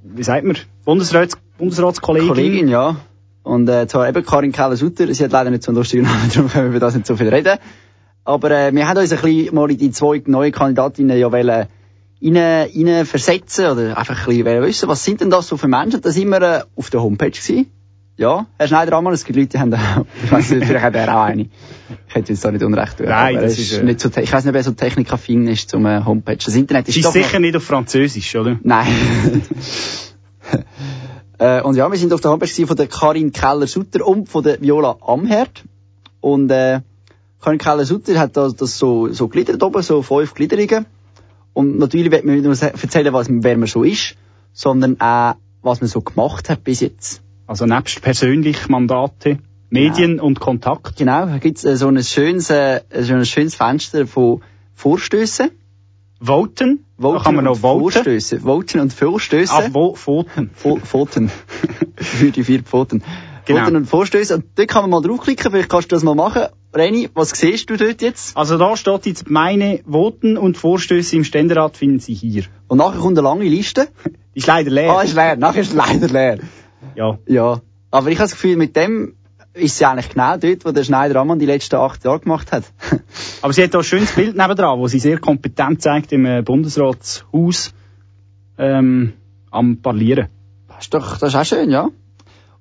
wie 0.04 0.24
sagt 0.24 0.46
man, 0.46 0.58
Bundesrats, 0.86 1.36
Bundesratskollegin. 1.58 2.28
Kollegin, 2.28 2.68
ja. 2.68 2.98
Und 3.42 3.68
äh, 3.68 3.88
zwar 3.88 4.08
eben 4.08 4.24
Karin 4.24 4.52
Keller-Sutter, 4.52 5.12
sie 5.12 5.24
hat 5.24 5.32
leider 5.32 5.50
nicht 5.50 5.64
so 5.64 5.72
einen 5.72 5.78
lustigen 5.78 6.04
Namen, 6.04 6.30
darum 6.34 6.48
können 6.48 6.66
wir 6.66 6.70
über 6.78 6.80
das 6.80 6.94
nicht 6.94 7.08
so 7.08 7.16
viel 7.18 7.30
reden. 7.30 7.58
Aber 8.24 8.52
äh, 8.52 8.72
wir 8.72 8.88
haben 8.88 9.00
uns 9.00 9.12
ein 9.12 9.20
bisschen 9.20 9.56
mal 9.56 9.72
in 9.72 9.80
die 9.80 9.90
zwei 9.90 10.22
neuen 10.28 10.52
Kandidatinnen 10.52 11.18
ja 11.18 11.32
wollen 11.32 11.66
rein, 12.22 12.38
rein 12.38 13.06
versetzen 13.06 13.66
oder 13.66 13.98
einfach 13.98 14.28
ein 14.28 14.36
bisschen 14.36 14.64
wissen, 14.64 14.90
was 14.90 15.04
sind 15.04 15.22
denn 15.22 15.30
das 15.30 15.48
so 15.48 15.58
für 15.58 15.68
Menschen? 15.68 16.02
Da 16.02 16.12
sind 16.12 16.30
wir 16.30 16.42
äh, 16.42 16.64
auf 16.76 16.90
der 16.90 17.02
Homepage 17.02 17.32
gewesen. 17.32 17.68
Ja, 18.18 18.46
Herr 18.60 18.68
Schneider-Ammann, 18.68 19.14
es 19.14 19.26
gibt 19.26 19.38
Leute, 19.38 19.50
die 19.50 19.60
haben 19.60 19.72
da, 19.72 20.06
ich 20.24 20.32
weiss 20.32 20.52
nicht, 20.52 20.66
vielleicht 20.68 20.86
hat 20.86 20.96
er 20.96 21.18
auch 21.18 21.24
eine. 21.24 21.50
Ich 22.08 22.16
hätte 22.16 22.34
jetzt 22.34 22.46
da 22.46 22.52
nicht 22.52 22.64
unrecht 22.64 22.98
tun. 22.98 23.08
Nein, 23.08 23.36
das 23.36 23.58
ist, 23.58 23.72
äh, 23.72 23.84
nicht 23.84 24.00
so, 24.00 24.10
ich 24.16 24.32
weiss 24.32 24.46
nicht, 24.46 24.54
wer 24.54 24.64
so 24.64 24.72
technikaffin 24.72 25.48
ist 25.48 25.70
zum 25.70 25.86
äh, 25.86 26.04
Homepage. 26.06 26.38
Das 26.38 26.54
Internet 26.54 26.88
ist 26.88 26.94
Sie 26.94 27.00
ist 27.00 27.06
doch 27.08 27.14
sicher 27.14 27.40
noch, 27.40 27.40
nicht 27.40 27.56
auf 27.56 27.64
Französisch, 27.64 28.36
oder? 28.36 28.60
Nein. 28.62 28.88
äh, 31.40 31.62
und 31.62 31.76
ja, 31.76 31.90
wir 31.90 31.98
sind 31.98 32.14
auf 32.14 32.22
der 32.22 32.30
Homepage 32.30 32.68
von 32.68 32.76
der 32.76 32.88
Karin 32.88 33.32
Keller-Sutter 33.32 34.06
und 34.06 34.30
von 34.30 34.44
der 34.44 34.62
Viola 34.62 34.98
Amherd. 35.02 35.64
Und 36.20 36.52
äh, 36.52 36.82
Karin 37.42 37.58
Keller-Sutter 37.58 38.20
hat 38.20 38.38
das, 38.38 38.56
das 38.56 38.78
so, 38.78 39.12
so 39.12 39.30
gliedert 39.30 39.64
oben, 39.64 39.82
so 39.82 40.04
fünf 40.04 40.36
Gliederungen. 40.36 40.86
Und 41.54 41.78
natürlich 41.78 42.12
wird 42.12 42.26
man 42.26 42.36
nicht 42.36 42.44
nur 42.44 42.56
erzählen, 42.62 43.14
was, 43.14 43.28
wer 43.30 43.58
man 43.58 43.68
so 43.68 43.84
ist, 43.84 44.16
sondern 44.54 45.00
auch, 45.00 45.36
was 45.62 45.82
man 45.82 45.90
so 45.90 46.02
gemacht 46.02 46.50
hat 46.50 46.64
bis 46.64 46.80
jetzt. 46.80 47.22
Also 47.48 47.66
nebst 47.66 48.02
persönlich 48.02 48.70
Mandate, 48.70 49.40
Medien 49.70 50.20
und 50.20 50.40
Kontakt. 50.40 50.98
Genau, 50.98 51.26
da 51.26 51.38
gibt's 51.38 51.64
äh, 51.64 51.76
so 51.76 51.88
ein 51.88 52.02
schönes, 52.04 52.50
äh, 52.50 52.82
so 53.02 53.14
ein 53.14 53.26
schönes 53.26 53.56
Fenster 53.56 54.08
von 54.08 54.42
Vorstößen. 54.76 55.52
Voten. 56.20 56.86
Voten 56.98 57.18
da 57.18 57.24
kann 57.24 57.36
man 57.36 57.46
noch 57.46 57.58
voten. 57.58 57.92
Vorstöße. 57.92 58.42
Voten 58.42 58.80
und 58.80 58.94
Vorstöße. 58.94 59.54
Ah, 59.54 59.70
wo, 59.72 59.96
Voten. 59.96 60.52
Pfoten. 60.54 61.32
Für 61.96 62.32
die 62.32 62.44
vier 62.44 62.64
Pfoten. 62.64 63.04
Genau. 63.46 63.60
Pfoten 63.62 63.76
und 63.76 63.86
Vorstöße. 63.86 64.36
Und 64.36 64.46
dort 64.56 64.68
kann 64.68 64.84
man 64.84 64.92
mal 64.92 65.02
draufklicken, 65.02 65.52
vielleicht 65.52 65.70
kannst 65.70 65.92
du 65.92 65.96
das 65.96 66.04
mal 66.04 66.16
machen. 66.16 66.44
Reni, 66.74 67.10
was 67.14 67.32
siehst 67.32 67.70
du 67.70 67.76
dort 67.76 68.02
jetzt? 68.02 68.38
Also 68.38 68.58
da 68.58 68.78
steht 68.78 69.06
jetzt, 69.06 69.30
meine 69.30 69.82
Voten 69.86 70.38
und 70.38 70.58
Vorstöße 70.58 71.18
im 71.18 71.26
Ständerat 71.26 71.76
finden 71.76 72.00
Sie 72.00 72.14
hier. 72.14 72.46
Und 72.68 72.78
nachher 72.78 73.00
kommt 73.00 73.18
eine 73.18 73.28
lange 73.28 73.44
Liste. 73.44 73.90
Die 74.36 74.40
ist 74.40 74.48
leider 74.48 74.72
leer. 74.72 74.92
Ah, 74.92 75.02
ist 75.02 75.16
leer. 75.16 75.36
Nachher 75.36 75.62
ist 75.62 75.74
leider 75.74 76.08
leer. 76.08 76.40
Ja. 76.96 77.18
Ja. 77.28 77.62
Aber 77.92 78.10
ich 78.10 78.18
habe 78.18 78.30
das 78.30 78.32
Gefühl, 78.32 78.56
mit 78.56 78.78
dem 78.78 79.16
ist 79.54 79.78
sie 79.78 79.86
eigentlich 79.86 80.10
genau 80.10 80.38
dort, 80.38 80.64
wo 80.64 80.72
der 80.72 80.86
Schneider 80.86 81.20
Ammann 81.20 81.40
die 81.40 81.46
letzten 81.46 81.76
acht 81.76 82.06
Jahre 82.06 82.22
gemacht 82.22 82.54
hat. 82.54 82.64
Aber 83.42 83.52
sie 83.52 83.64
hat 83.64 83.74
da 83.74 83.80
ein 83.80 83.84
schönes 83.84 84.14
Bild 84.14 84.38
nebendran, 84.38 84.80
wo 84.80 84.88
sie 84.88 85.00
sehr 85.00 85.20
kompetent 85.20 85.82
zeigt 85.82 86.14
im 86.14 86.26
äh, 86.26 86.42
Bundesratshaus 86.42 87.74
ähm, 88.58 89.12
am 89.50 89.82
Parlieren. 89.82 90.30
Das 90.70 90.86
ist 90.86 90.94
doch, 90.94 91.18
das 91.18 91.34
ist 91.34 91.36
auch 91.36 91.44
schön, 91.44 91.70
ja. 91.70 91.90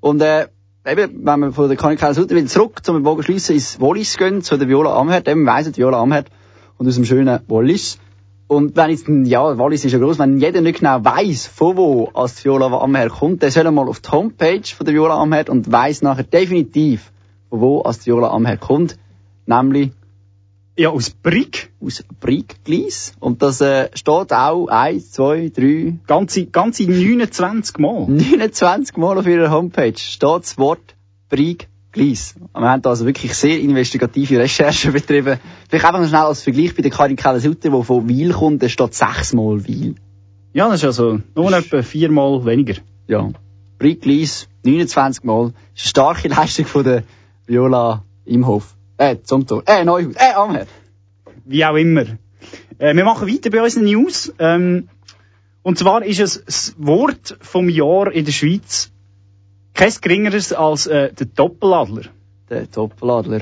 Und, 0.00 0.20
äh, 0.20 0.48
eben, 0.86 1.24
wenn 1.24 1.40
wir 1.40 1.52
von 1.52 1.68
der 1.68 1.76
Kanikale 1.76 2.14
Sutter 2.14 2.36
wieder 2.36 2.46
zurück 2.46 2.84
zum 2.84 3.02
Bogen 3.02 3.22
schliessen 3.22 3.54
ins 3.54 3.80
Wallis 3.80 4.16
gehen, 4.16 4.42
zu 4.42 4.56
der 4.56 4.68
Viola 4.68 4.98
Amherd, 4.98 5.28
eben 5.28 5.46
weiss 5.46 5.76
Viola 5.76 6.00
Amherd, 6.00 6.28
und 6.78 6.88
aus 6.88 6.94
dem 6.94 7.04
schönen 7.04 7.40
Wallis. 7.48 7.98
Und 8.46 8.74
wenn 8.76 8.90
jetzt, 8.90 9.06
ja, 9.06 9.58
Wallis 9.58 9.84
ist 9.84 9.92
ja 9.92 9.98
gross, 9.98 10.18
wenn 10.18 10.38
jeder 10.38 10.60
nicht 10.60 10.80
genau 10.80 11.04
weiss, 11.04 11.46
von 11.46 11.76
wo 11.76 12.10
als 12.14 12.36
die 12.36 12.44
Viola 12.46 12.66
Amherd 12.78 13.10
kommt, 13.10 13.42
dann 13.42 13.50
soll 13.50 13.64
er 13.64 13.70
mal 13.70 13.88
auf 13.88 14.00
die 14.00 14.10
Homepage 14.10 14.62
von 14.64 14.84
der 14.84 14.94
Viola 14.94 15.20
Amherd 15.20 15.50
und 15.50 15.70
weiss 15.70 16.02
nachher 16.02 16.24
definitiv, 16.24 17.12
von 17.48 17.60
wo 17.60 17.82
als 17.82 18.00
die 18.00 18.06
Viola 18.06 18.30
Amherd 18.30 18.60
kommt, 18.60 18.96
nämlich 19.46 19.92
Ja, 20.76 20.90
aus 20.90 21.10
Brick. 21.10 21.72
aus 21.80 22.04
Brigglis. 22.20 23.12
Und 23.20 23.42
das 23.42 23.60
äh, 23.60 23.90
steht 23.94 24.32
auch 24.32 24.68
eins, 24.68 25.12
zwei, 25.12 25.50
drei, 25.54 25.98
Ganze, 26.06 26.46
ganze 26.46 26.84
29 26.84 27.78
Mal. 27.78 28.06
29 28.08 28.96
Mal 28.96 29.18
auf 29.18 29.26
ihrer 29.26 29.50
Homepage 29.50 29.96
steht 29.96 30.22
das 30.22 30.56
Wort 30.58 30.94
Brigglis. 31.28 32.34
Wir 32.54 32.60
haben 32.68 32.82
da 32.82 32.90
also 32.90 33.04
wirklich 33.04 33.34
sehr 33.34 33.60
investigative 33.60 34.38
Recherchen 34.38 34.92
betrieben. 34.94 35.38
Vielleicht 35.68 35.84
einfach 35.84 36.00
noch 36.00 36.08
schnell 36.08 36.20
als 36.20 36.42
Vergleich 36.42 36.74
bei 36.74 36.82
der 36.82 36.90
Karin 36.90 37.16
Keller-Sutter, 37.16 37.70
die 37.70 37.84
von 37.84 38.08
Weil 38.08 38.30
kommt, 38.32 38.62
da 38.62 38.68
steht 38.68 38.94
sechsmal 38.94 39.66
Weil. 39.68 39.94
Ja, 40.52 40.68
das 40.68 40.80
ist 40.80 40.84
also 40.84 41.20
nur 41.34 41.52
etwa 41.52 41.82
viermal 41.82 42.44
weniger. 42.44 42.74
ja, 43.06 43.28
Bricklis, 43.78 44.48
29 44.64 45.24
Mal. 45.24 45.52
Das 45.74 45.84
ist 45.84 45.96
eine 45.96 46.14
starke 46.14 46.28
Leistung 46.28 46.66
von 46.66 46.84
der 46.84 47.02
Viola 47.46 48.04
Imhof. 48.24 48.76
Äh, 49.00 49.22
zum 49.22 49.46
Tor. 49.46 49.62
Äh, 49.66 49.82
Neuhaus. 49.82 50.14
Äh, 50.16 50.34
Amher. 50.34 50.66
Wie 51.46 51.64
auch 51.64 51.76
immer. 51.76 52.02
Äh, 52.76 52.94
wir 52.94 53.04
machen 53.04 53.26
weiter 53.26 53.48
bei 53.48 53.62
unseren 53.62 53.84
News. 53.84 54.30
Ähm, 54.38 54.90
und 55.62 55.78
zwar 55.78 56.04
ist 56.04 56.20
es 56.20 56.44
das 56.44 56.74
Wort 56.76 57.38
vom 57.40 57.70
Jahr 57.70 58.12
in 58.12 58.26
der 58.26 58.32
Schweiz 58.32 58.92
kein 59.72 59.90
geringeres 60.02 60.52
als 60.52 60.86
äh, 60.86 61.14
der 61.14 61.26
Doppeladler. 61.26 62.10
Der 62.50 62.66
Doppeladler. 62.66 63.40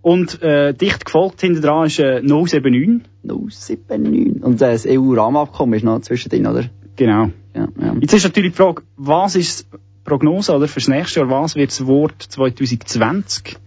Und 0.00 0.42
äh, 0.42 0.72
dicht 0.72 1.04
gefolgt 1.04 1.42
hinter 1.42 1.60
dran 1.60 1.86
ist 1.88 1.98
äh, 1.98 2.22
079. 2.22 3.02
079. 3.24 4.42
Und 4.42 4.54
äh, 4.62 4.72
das 4.72 4.86
EU-Rahmenabkommen 4.86 5.74
ist 5.74 5.84
noch 5.84 6.00
zwischendrin, 6.00 6.46
oder? 6.46 6.64
Genau. 6.96 7.28
Ja, 7.54 7.68
ja. 7.78 7.94
Jetzt 8.00 8.14
ist 8.14 8.24
natürlich 8.24 8.52
die 8.52 8.56
Frage, 8.56 8.84
was 8.96 9.36
ist 9.36 9.66
die 9.70 9.78
Prognose 10.04 10.56
oder 10.56 10.66
fürs 10.66 10.88
nächste 10.88 11.20
Jahr, 11.20 11.28
was 11.28 11.56
wird 11.56 11.70
das 11.70 11.86
Wort 11.86 12.22
2020? 12.22 13.58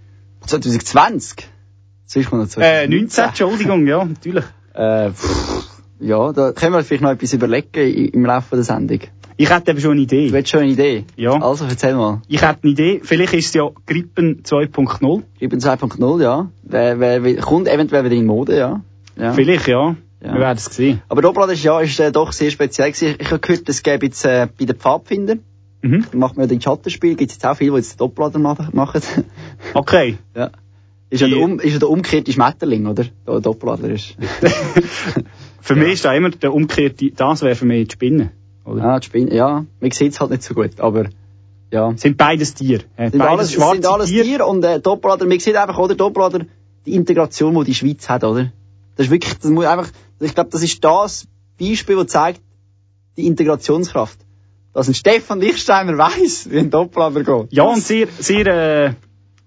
2020? 0.46 1.48
Sonst 2.06 2.30
kommt 2.30 2.56
noch 2.56 2.64
Äh, 2.64 2.88
19, 2.88 3.24
Entschuldigung, 3.26 3.88
ja, 3.88 4.06
natürlich. 4.06 4.46
Äh, 4.74 5.12
pff, 5.12 5.66
ja, 6.00 6.34
da 6.34 6.52
können 6.52 6.74
wir 6.74 6.84
vielleicht 6.84 7.04
noch 7.04 7.12
etwas 7.12 7.34
überlegen 7.34 8.10
im 8.14 8.26
Laufe 8.26 8.56
der 8.56 8.64
Sendung. 8.64 9.00
Ich 9.38 9.50
hätte 9.50 9.72
eben 9.72 9.82
schon 9.82 9.92
eine 9.92 10.02
Idee. 10.02 10.30
Du 10.30 10.36
hättest 10.36 10.52
schon 10.52 10.62
eine 10.62 10.72
Idee? 10.72 11.06
Ja. 11.16 11.34
Also, 11.42 11.66
erzähl 11.66 11.96
mal. 11.96 12.22
Ich 12.28 12.42
hätte 12.42 12.60
eine 12.64 12.72
Idee, 12.72 13.02
vielleicht 13.04 13.34
ist 13.34 13.48
es 13.48 13.54
ja 13.54 13.70
Grippen 13.86 14.44
2.0. 14.44 15.24
Grippen 15.40 15.60
2.0, 15.60 16.22
ja. 16.22 16.50
Wer, 16.64 17.00
wer, 17.00 17.24
wer, 17.24 17.36
kommt 17.38 17.68
eventuell 17.68 18.06
wieder 18.06 18.16
in 18.16 18.26
Mode, 18.26 18.58
ja. 18.58 18.82
ja. 19.18 19.34
Vielleicht, 19.34 19.68
ja. 19.68 19.96
Ja. 20.22 20.34
Wir 20.34 20.40
werden 20.40 20.58
es 20.58 20.66
sehen. 20.66 21.02
Aber 21.10 21.22
Doppelrad 21.22 21.52
ist 21.52 21.64
ja 21.64 21.80
ist, 21.82 22.00
äh, 22.00 22.12
doch 22.12 22.32
sehr 22.32 22.50
speziell 22.50 22.92
gewesen. 22.92 23.16
Ich 23.20 23.30
habe 23.30 23.40
gehört, 23.40 23.68
es 23.70 23.84
gäbe 23.84 24.06
jetzt 24.06 24.26
äh, 24.26 24.48
bei 24.58 24.66
den 24.66 24.76
Pfadfindern, 24.76 25.42
Mhm. 25.86 26.06
man 26.14 26.32
ja 26.38 26.48
den 26.48 26.62
Schattenspiel, 26.62 27.16
gibt 27.16 27.30
es 27.30 27.38
jetzt 27.38 27.46
auch 27.46 27.56
viele, 27.56 27.72
die 27.72 27.78
jetzt 27.78 27.94
den 27.94 27.98
Doppelrader 28.00 28.40
machen. 28.40 28.70
machen. 28.74 29.02
Okay. 29.74 30.18
ja. 30.36 30.52
Ist 31.12 31.22
ja, 31.22 31.28
der, 31.28 31.38
um, 31.38 31.60
ist 31.60 31.74
ja 31.74 31.80
der 31.80 31.90
umgekehrte 31.90 32.32
Schmetterling, 32.32 32.88
oder? 32.88 33.06
Der 33.28 33.40
Doppelradler 33.40 33.90
ist. 33.90 34.18
Für 35.62 35.76
mich 35.76 35.94
ist 35.94 36.06
da 36.06 36.14
immer 36.14 36.32
der 36.32 36.54
umgekehrte, 36.54 37.12
das 37.12 37.42
wäre 37.42 37.56
für 37.56 37.66
mich 37.66 37.88
die 37.88 37.94
Spinne. 37.94 38.32
Oder? 38.66 38.84
ja, 38.84 39.00
die 39.00 39.06
Spinne, 39.06 39.34
ja. 39.34 39.66
Man 39.80 39.92
sieht 39.92 40.14
es 40.14 40.20
halt 40.20 40.32
nicht 40.32 40.44
so 40.44 40.54
gut, 40.54 40.80
aber, 40.80 41.06
ja. 41.72 41.96
Sind 41.96 42.18
beides 42.18 42.54
Tiere. 42.54 42.84
Äh, 42.98 43.12
sind 43.12 43.20
beides 43.20 43.58
alles, 43.58 43.72
sind 43.72 43.86
alles 43.86 44.10
Tiere. 44.10 44.26
Tiere 44.26 44.46
und 44.46 44.64
äh, 44.64 44.80
Doppelradler, 44.80 45.28
man 45.28 45.40
sieht 45.40 45.56
einfach, 45.56 45.78
oder, 45.78 45.96
Doppelradler, 45.96 46.46
die 46.86 46.94
Integration, 46.94 47.56
die 47.56 47.64
die 47.66 47.76
Schweiz 47.76 48.10
hat, 48.10 48.24
oder? 48.24 48.52
Das 48.96 49.08
ist 49.08 49.12
wirklich, 49.12 49.38
das 49.38 49.52
muss 49.52 49.66
einfach, 49.66 49.90
ich 50.20 50.34
glaube, 50.34 50.50
das 50.52 50.64
ist 50.64 50.84
das 50.84 51.28
Beispiel, 51.60 51.96
das 51.98 52.08
zeigt 52.08 52.42
die 53.18 53.28
Integrationskraft. 53.28 54.20
Dass 54.76 54.90
ein 54.90 54.94
Stefan 54.94 55.40
Lichtsteiner 55.40 55.98
weiss, 55.98 56.52
wie 56.52 56.60
ein 56.60 56.70
Doppelradler 56.70 57.24
geht. 57.24 57.54
Ja, 57.54 57.64
und 57.64 57.82
sehr, 57.82 58.08
sehr 58.20 58.46
äh, 58.46 58.94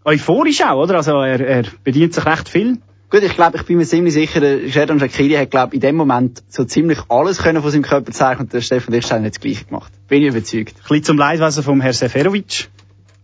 euphorisch 0.03 0.63
auch, 0.63 0.83
oder? 0.83 0.97
Also 0.97 1.21
er, 1.21 1.39
er 1.39 1.65
bedient 1.85 2.15
sich 2.15 2.25
recht 2.25 2.49
viel. 2.49 2.79
Gut, 3.11 3.23
ich 3.23 3.35
glaube, 3.35 3.59
ich 3.59 3.65
bin 3.65 3.77
mir 3.77 3.85
ziemlich 3.85 4.15
sicher, 4.15 4.41
der 4.41 4.71
Sheridan 4.71 4.99
Shakiri 4.99 5.35
hat, 5.35 5.51
glaube 5.51 5.75
in 5.75 5.81
dem 5.81 5.97
Moment 5.97 6.43
so 6.49 6.65
ziemlich 6.65 6.99
alles 7.11 7.43
können 7.43 7.61
von 7.61 7.71
seinem 7.71 7.83
Körper 7.83 8.11
zeigen 8.11 8.41
und 8.41 8.55
der 8.55 8.63
Stefan 8.63 8.95
Lichtsteiner 8.95 9.27
hat 9.27 9.35
das 9.35 9.41
Gleiche 9.41 9.67
gemacht. 9.67 9.93
Bin 10.09 10.23
ich 10.23 10.29
überzeugt. 10.29 10.77
Ein 10.77 10.83
bisschen 10.89 11.05
zum 11.05 11.19
Leidwesen 11.19 11.63
vom 11.63 11.83
Herrn 11.83 11.93
Seferovic. 11.93 12.71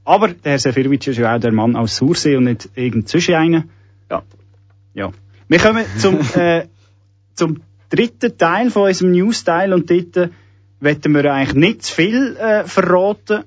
Aber 0.05 0.29
der 0.29 0.53
Herr 0.53 0.59
Seferovic 0.59 1.07
ist 1.07 1.17
ja 1.17 1.35
auch 1.35 1.41
der 1.41 1.53
Mann 1.53 1.75
aus 1.75 1.97
Sursee 1.97 2.37
und 2.37 2.45
nicht 2.45 2.69
irgend 2.75 3.09
zwischen 3.09 3.35
einen. 3.35 3.71
Ja. 4.11 4.23
Ja. 4.93 5.11
Wir 5.49 5.59
kommen 5.59 5.87
zum, 5.97 6.19
äh, 6.35 6.67
zum 7.35 7.63
dritten 7.89 8.37
Teil 8.37 8.71
von 8.71 8.83
unserem 8.83 9.13
News-Teil 9.13 9.73
und 9.73 9.91
dort 9.91 10.31
wollen 10.85 11.15
wir 11.15 11.33
eigentlich 11.33 11.55
nicht 11.55 11.83
zu 11.83 11.95
viel 11.95 12.37
äh, 12.37 12.65
verraten. 12.65 13.45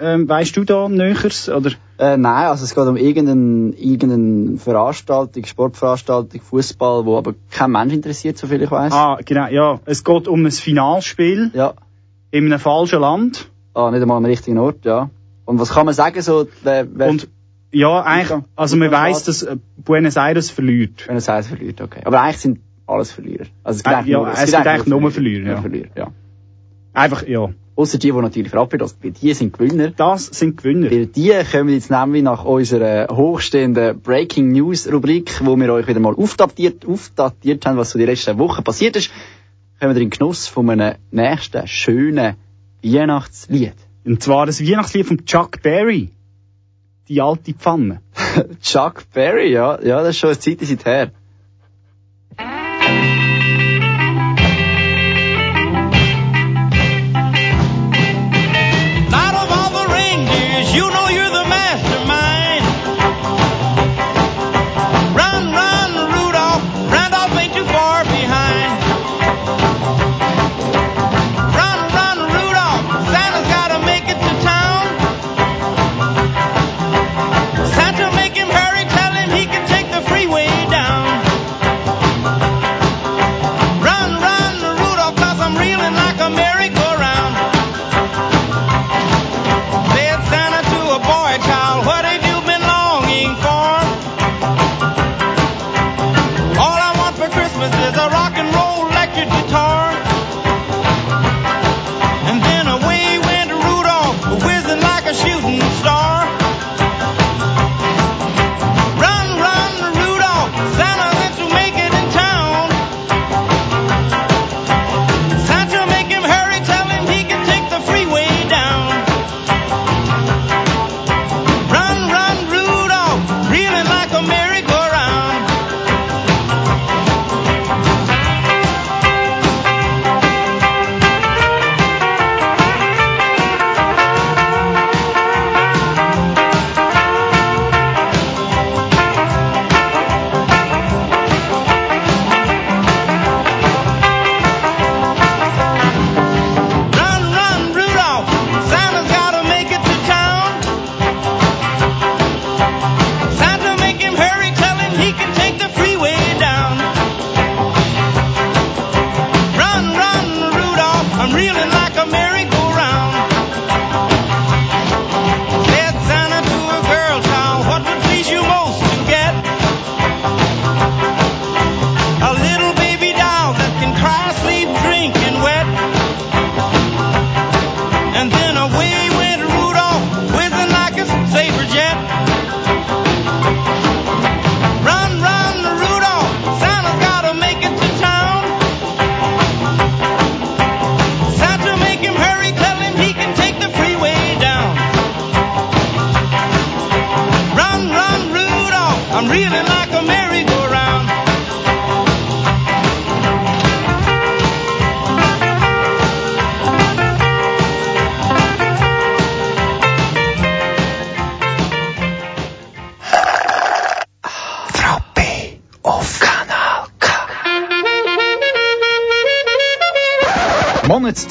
Ähm, 0.00 0.28
weißt 0.28 0.56
du 0.56 0.64
da 0.64 0.88
Näheres? 0.88 1.48
Oder? 1.48 1.72
Äh, 1.98 2.16
nein, 2.16 2.46
also 2.46 2.62
es 2.62 2.74
geht 2.74 2.86
um 2.86 2.96
irgendeine, 2.96 3.74
irgendeine 3.74 4.56
Veranstaltung, 4.58 5.44
Sportveranstaltung, 5.44 6.40
Fußball, 6.40 7.04
wo 7.04 7.18
aber 7.18 7.34
kein 7.50 7.72
Mensch 7.72 7.92
interessiert, 7.92 8.38
soviel 8.38 8.62
ich 8.62 8.70
weiß. 8.70 8.92
Ah, 8.92 9.18
genau, 9.24 9.48
ja. 9.48 9.80
Es 9.86 10.04
geht 10.04 10.28
um 10.28 10.46
ein 10.46 10.52
Finalspiel 10.52 11.50
Ja. 11.52 11.74
in 12.30 12.46
einem 12.46 12.60
falschen 12.60 13.00
Land. 13.00 13.50
Ah, 13.74 13.90
nicht 13.90 14.02
einmal 14.02 14.18
am 14.18 14.24
richtigen 14.24 14.58
Ort, 14.58 14.84
ja. 14.84 15.10
Und 15.44 15.58
was 15.58 15.70
kann 15.70 15.86
man 15.86 15.94
sagen, 15.94 16.22
so, 16.22 16.46
wer, 16.62 16.86
wer 16.94 17.08
Und 17.08 17.28
ja, 17.72 18.00
eigentlich, 18.00 18.38
also 18.54 18.76
man 18.76 18.92
weiss, 18.92 19.24
dass 19.24 19.42
äh, 19.42 19.56
Buenos 19.76 20.16
Aires 20.16 20.50
verliert. 20.50 21.08
wenn 21.08 21.16
er 21.16 21.38
es 21.38 21.46
verliert, 21.48 21.80
okay. 21.80 22.02
Aber 22.04 22.20
eigentlich 22.22 22.38
sind 22.38 22.60
alles 22.86 23.10
Verlierer. 23.10 23.46
Also 23.64 23.82
es 23.84 23.92
Äh, 24.06 24.08
ja, 24.10 24.30
es 24.30 24.44
gibt 24.44 24.66
eigentlich 24.66 24.86
nur 24.86 25.10
Verlierer, 25.10 25.46
ja. 25.46 25.60
Verlierer, 25.60 25.88
ja. 25.96 26.08
Einfach, 26.98 27.24
ja. 27.28 27.50
Ausser 27.76 27.98
die, 27.98 28.10
die 28.10 28.18
natürlich 28.18 28.50
verabredet 28.50 28.88
sind, 28.88 29.22
die 29.22 29.32
sind 29.32 29.56
Gewinner. 29.56 29.92
Das 29.92 30.26
sind 30.26 30.56
Gewinner. 30.56 30.90
Weil 30.90 31.06
die 31.06 31.32
kommen 31.48 31.68
jetzt 31.68 31.92
nämlich 31.92 32.24
nach 32.24 32.44
unserer 32.44 33.06
hochstehenden 33.16 34.00
Breaking 34.00 34.50
News 34.50 34.92
Rubrik, 34.92 35.40
wo 35.44 35.56
wir 35.56 35.72
euch 35.72 35.86
wieder 35.86 36.00
mal 36.00 36.16
aufdatiert, 36.16 36.84
aufdatiert 36.86 37.64
haben, 37.66 37.76
was 37.76 37.90
so 37.90 38.00
die 38.00 38.04
letzten 38.04 38.36
Wochen 38.38 38.64
passiert 38.64 38.96
ist, 38.96 39.12
kommen 39.78 39.94
wir 39.94 40.02
in 40.02 40.10
den 40.10 40.18
Genuss 40.18 40.48
von 40.48 40.68
einem 40.70 40.96
nächsten 41.12 41.68
schönen 41.68 42.34
Weihnachtslied. 42.82 43.76
Und 44.04 44.20
zwar 44.20 44.46
das 44.46 44.60
Weihnachtslied 44.60 45.06
von 45.06 45.24
Chuck 45.24 45.62
Berry. 45.62 46.10
Die 47.06 47.20
alte 47.20 47.54
Pfanne. 47.54 48.00
Chuck 48.60 49.04
Berry, 49.14 49.52
ja, 49.52 49.80
ja, 49.80 50.02
das 50.02 50.10
ist 50.10 50.18
schon 50.18 50.30
eine 50.30 50.38
Zeit 50.40 50.60
Zeit 50.66 50.84
her. 50.84 51.12
You 60.78 60.88
know 60.88 61.07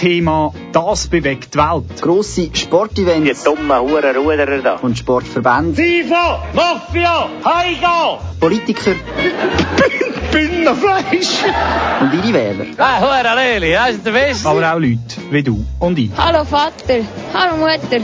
Monatsthema, 0.07 0.53
das 0.71 1.07
bewegt 1.07 1.53
die 1.53 1.57
Welt. 1.57 2.01
Grosse 2.01 2.49
Sportevents 2.53 3.43
dummen 3.43 3.79
Hurenruderer 3.79 4.59
da. 4.59 4.75
und 4.75 4.97
Sportverbände, 4.97 5.75
FIFA, 5.75 6.43
Mafia, 6.53 7.29
Heiga! 7.43 8.19
Politiker 8.39 8.95
Bündnerfleisch! 10.31 11.43
und 12.01 12.13
ihre 12.13 12.33
Wähler. 12.33 12.65
Ah, 12.77 13.01
Hurenleli, 13.01 13.73
das 13.73 13.89
ist 13.91 14.05
der 14.05 14.11
Beste. 14.11 14.47
Aber 14.47 14.73
auch 14.73 14.79
Leute 14.79 14.99
wie 15.29 15.43
du 15.43 15.65
und 15.79 15.99
ich. 15.99 16.11
Hallo 16.17 16.45
Vater, 16.45 17.01
hallo 17.33 17.57
Mutter. 17.57 18.01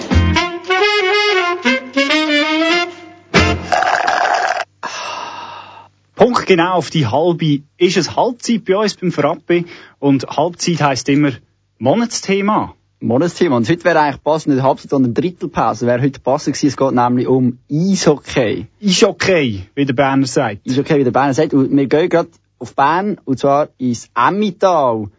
Punkt 6.16 6.46
genau 6.46 6.74
auf 6.74 6.90
die 6.90 7.08
halbe 7.08 7.64
ist 7.78 7.98
es 7.98 8.16
Halbzeit 8.16 8.66
bei 8.66 8.78
uns 8.78 8.96
beim 8.96 9.12
Frappe 9.12 9.66
und 10.00 10.28
Halbzeit 10.28 10.82
heisst 10.82 11.10
immer 11.10 11.32
Monatsthema. 11.80 12.76
Monatsthema. 13.00 13.58
Und 13.58 13.70
heute 13.70 13.84
wäre 13.84 14.00
eigentlich 14.00 14.24
passend 14.24 14.56
nicht 14.56 14.64
Halbzeit, 14.64 14.92
sondern 14.92 15.14
Drittelpause. 15.14 15.86
Wäre 15.86 16.02
heute 16.02 16.20
passend 16.20 16.56
gewesen. 16.56 16.68
Es 16.68 16.78
geht 16.78 16.92
nämlich 16.94 17.28
um 17.28 17.60
Eishockey. 17.70 18.68
Ist 18.80 19.04
okay, 19.04 19.64
wie 19.76 19.86
der 19.86 19.94
Berner 19.94 20.26
sagt. 20.26 20.68
Eishockey, 20.68 21.00
wie 21.00 21.04
der 21.04 21.12
Berner 21.12 21.34
sagt. 21.34 21.54
Und 21.54 21.76
wir 21.76 21.88
gehen 21.88 22.10
gerade 22.10 22.30
auf 22.60 22.76
Bern, 22.76 23.20
und 23.26 23.40
zwar 23.40 23.70
ins 23.78 24.10
Emmital. 24.16 25.10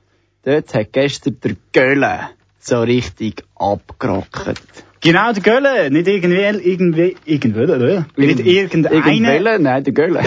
Dort 0.44 0.74
hat 0.74 0.92
gestern 0.92 1.38
der 1.42 1.56
Gölle 1.72 2.30
so 2.58 2.80
richtig 2.80 3.44
abgerockt. 3.54 4.62
Genau, 5.00 5.32
der 5.32 5.42
Gölle, 5.42 5.90
nicht 5.90 6.08
irgendwie, 6.08 6.70
irgendwie, 6.70 7.16
irgendwie, 7.26 7.60
äh, 7.60 8.04
nicht 8.16 8.40
irgendeine, 8.40 8.96
Irgendwelle? 8.96 9.58
Nein, 9.58 9.84
der 9.84 9.92
Gölle. 9.92 10.22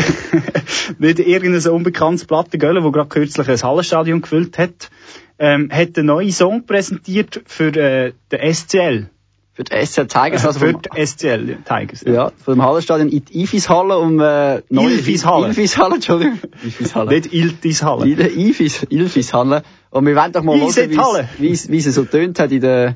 nicht 1.00 1.18
irgendein 1.18 1.72
unbekanntes 1.72 2.26
Blatt, 2.26 2.54
der 2.54 2.60
Gölle, 2.60 2.84
der 2.84 2.92
gerade 2.92 3.10
kürzlich 3.10 3.50
ein 3.50 3.60
Hallenstadion 3.60 4.22
gefüllt 4.22 4.60
hat, 4.60 4.92
ähm, 5.40 5.70
hat 5.72 5.98
einen 5.98 6.08
neuen 6.08 6.32
Song 6.32 6.66
präsentiert 6.66 7.42
für 7.46 7.68
äh, 7.76 8.14
den 8.32 8.54
SCL. 8.54 9.10
Für 9.54 9.64
die 9.64 9.86
SC 9.86 10.08
Tigers, 10.08 10.46
also 10.46 10.60
für 10.60 10.74
die 10.74 11.04
SCL 11.06 11.58
Tigers. 11.68 12.04
ja, 12.06 12.32
vom 12.46 12.62
Hallenstadion 12.64 13.10
in 13.10 13.26
die 13.26 13.42
Ifishalle 13.42 13.98
um, 13.98 14.20
äh, 14.20 14.62
neue- 14.70 14.92
Ilfishalle. 14.92 15.48
Ilfishalle, 15.48 15.96
Entschuldigung. 15.96 16.40
Ilfishalle. 16.64 17.10
Nicht 17.10 17.34
Iltis 17.34 17.82
Halle. 17.82 18.06
Il- 18.06 18.20
Ilfis, 18.38 18.86
Ilfishalle. 18.90 19.64
Und 19.90 20.06
wir 20.06 20.16
wollen 20.16 20.32
doch 20.32 20.44
mal 20.44 20.60
hören, 20.60 21.00
Halle. 21.00 21.30
wie 21.40 21.50
es- 21.50 21.70
wie 21.72 21.78
es 21.78 21.86
so 21.96 22.04
tönt 22.06 22.38
hat 22.40 22.52
in 22.52 22.62
der 22.62 22.94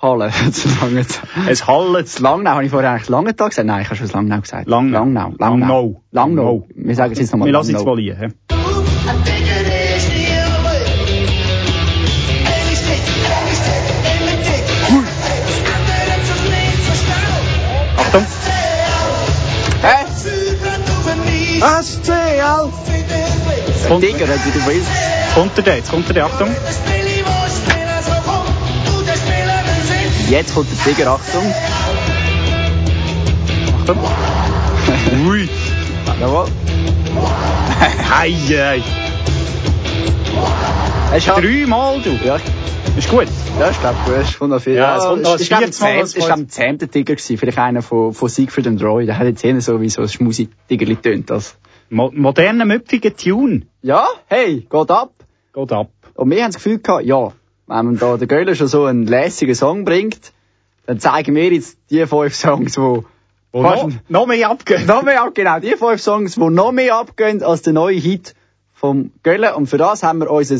Halle. 0.00 0.30
Es 1.48 1.66
Hallen 1.66 1.94
Das 1.94 2.20
Langnau, 2.20 2.50
habe 2.52 2.64
ich 2.64 2.70
vorher 2.70 2.92
eigentlich 2.92 3.08
Langenthal 3.08 3.48
gesagt? 3.48 3.66
Nein, 3.66 3.82
ich 3.82 3.88
habe 3.88 3.96
schon 3.96 4.06
das 4.06 4.14
Langnau 4.14 4.40
gesagt. 4.40 4.68
Langnau. 4.68 4.98
Langnau. 5.00 5.34
Langnau. 5.36 5.36
Langnau. 5.40 6.02
Langnau. 6.12 6.68
Wir 6.76 6.94
sagen 6.94 7.12
es 7.12 7.18
jetzt 7.18 7.32
nochmal 7.32 7.46
Wir 7.46 7.52
lassen 7.54 7.70
jetzt 7.70 7.78
Langnau. 7.84 7.94
mal 7.96 8.00
liegen. 8.00 9.43
Achtung. 18.14 18.26
Hä? 19.82 20.04
Kommt, 23.88 24.02
Digger 24.04 24.28
hat 24.28 24.46
wieder 24.46 24.66
Wild. 24.66 24.86
kommt 25.34 25.58
er 25.58 25.64
da, 25.64 25.74
jetzt 25.74 25.90
kommt 25.90 26.08
er 26.08 26.14
da, 26.14 26.26
Achtung. 26.26 26.48
Jetzt 30.30 30.54
kommt 30.54 30.68
der 30.70 30.92
Digger, 30.92 31.10
Achtung. 31.10 31.54
Achtung. 33.80 33.98
Ui. 35.28 35.48
Jawohl. 36.20 36.46
Hei, 38.10 38.32
hei. 38.48 38.82
Dreimal, 41.18 42.00
du. 42.00 42.18
Ja, 42.24 42.38
Ist 42.96 43.10
gut. 43.10 43.26
ja, 43.58 43.70
ich 43.70 43.80
glaube, 43.80 43.96
du 44.06 44.16
hast 44.16 44.36
von 44.36 44.60
viel. 44.60 44.74
Ja, 44.74 44.96
es 44.96 45.04
kommt 45.04 45.22
noch 45.22 45.34
es 45.34 45.40
ein 45.40 45.42
ist, 45.42 45.48
glaub, 45.48 45.58
viertes 45.60 45.80
Mal, 45.80 45.88
zehn- 45.88 46.02
was 46.02 46.08
es 46.16 46.24
glaub, 46.26 46.38
ein 46.38 46.48
zehnter 46.48 46.86
Digger 46.86 47.14
gewesen. 47.16 47.38
Vielleicht 47.38 47.58
einer 47.58 47.82
von, 47.82 48.14
von 48.14 48.28
Siegfried 48.28 48.66
und 48.68 48.82
Roy. 48.84 49.06
Der 49.06 49.18
hat 49.18 49.26
jetzt 49.26 49.44
eher 49.44 49.60
so 49.60 49.80
wie 49.80 49.88
so 49.88 50.02
ein 50.02 50.08
Schmusi-Diggerli 50.08 50.96
tönt 50.96 51.28
das. 51.30 51.56
Mo 51.90 52.12
moderner, 52.14 52.64
müpfiger 52.64 53.14
Tune. 53.16 53.62
Ja, 53.82 54.06
hey, 54.26 54.60
geht 54.70 54.90
ab. 54.90 55.12
Geht 55.52 55.72
ab. 55.72 55.90
Und 56.14 56.30
wir 56.30 56.42
haben 56.42 56.52
das 56.52 56.62
Gefühl 56.62 56.78
gehabt, 56.78 57.04
ja, 57.04 57.32
wenn 57.66 57.84
man 57.86 57.98
da 57.98 58.16
der 58.16 58.28
Göller 58.28 58.54
schon 58.54 58.68
so 58.68 58.84
einen 58.84 59.06
lässigen 59.06 59.54
Song 59.56 59.84
bringt, 59.84 60.32
dann 60.86 61.00
zeigen 61.00 61.34
wir 61.34 61.52
jetzt 61.52 61.76
die 61.90 62.06
fünf 62.06 62.34
Songs, 62.34 62.78
wo 62.78 63.04
Wo 63.50 63.62
noch, 63.62 63.88
noch 64.08 64.26
mehr 64.26 64.50
abgehen. 64.50 64.86
noch 64.86 65.02
mehr 65.02 65.22
ab, 65.24 65.34
genau, 65.34 65.58
die 65.58 65.74
fünf 65.76 66.00
Songs, 66.00 66.38
wo 66.38 66.48
noch 66.48 66.70
mehr 66.70 66.96
abgehen 66.96 67.42
als 67.42 67.62
der 67.62 67.72
neue 67.72 67.96
Hit 67.98 68.34
vom 68.72 69.10
Göller. 69.24 69.56
Und 69.56 69.66
für 69.66 69.78
das 69.78 70.02
haben 70.04 70.20
wir 70.20 70.30
unser 70.30 70.58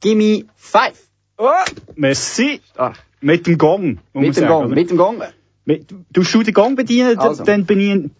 Gimme 0.00 0.44
Five. 0.56 1.08
Oh, 1.44 1.50
Merci. 1.96 2.60
stark. 2.70 2.98
Mit 3.20 3.48
dem 3.48 3.58
Gong. 3.58 3.98
Mit 4.12 4.36
dem 4.36 4.46
Gong, 4.46 4.70
mit 4.70 4.90
dem 4.90 4.96
Gong. 4.96 5.22
Mit, 5.64 5.90
du 5.90 6.22
du 6.22 6.42
den 6.44 6.54
Gong 6.54 6.76
bedienen, 6.76 7.18
Also. 7.18 7.42
dann 7.42 7.66
bediene, 7.66 8.10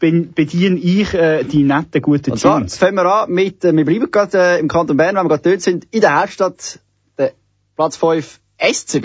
ich 0.76 1.14
äh, 1.14 1.44
die 1.44 1.62
netten, 1.62 2.02
guten 2.02 2.32
Und 2.32 2.38
zwar 2.38 2.58
Tunes. 2.58 2.76
fangen 2.76 2.96
wir 2.96 3.06
an 3.06 3.30
mit, 3.30 3.64
äh, 3.64 3.72
wir 3.76 3.84
bleiben 3.84 4.10
gerade 4.10 4.38
äh, 4.38 4.58
im 4.60 4.66
Kanton 4.66 4.96
Bern, 4.96 5.14
wenn 5.14 5.24
wir 5.24 5.28
gerade 5.28 5.50
dort 5.50 5.60
sind, 5.62 5.86
in 5.92 6.00
der 6.00 6.20
Hauptstadt, 6.20 6.80
der 7.16 7.32
Platz 7.76 7.96
5, 7.96 8.40
SCB. 8.58 9.04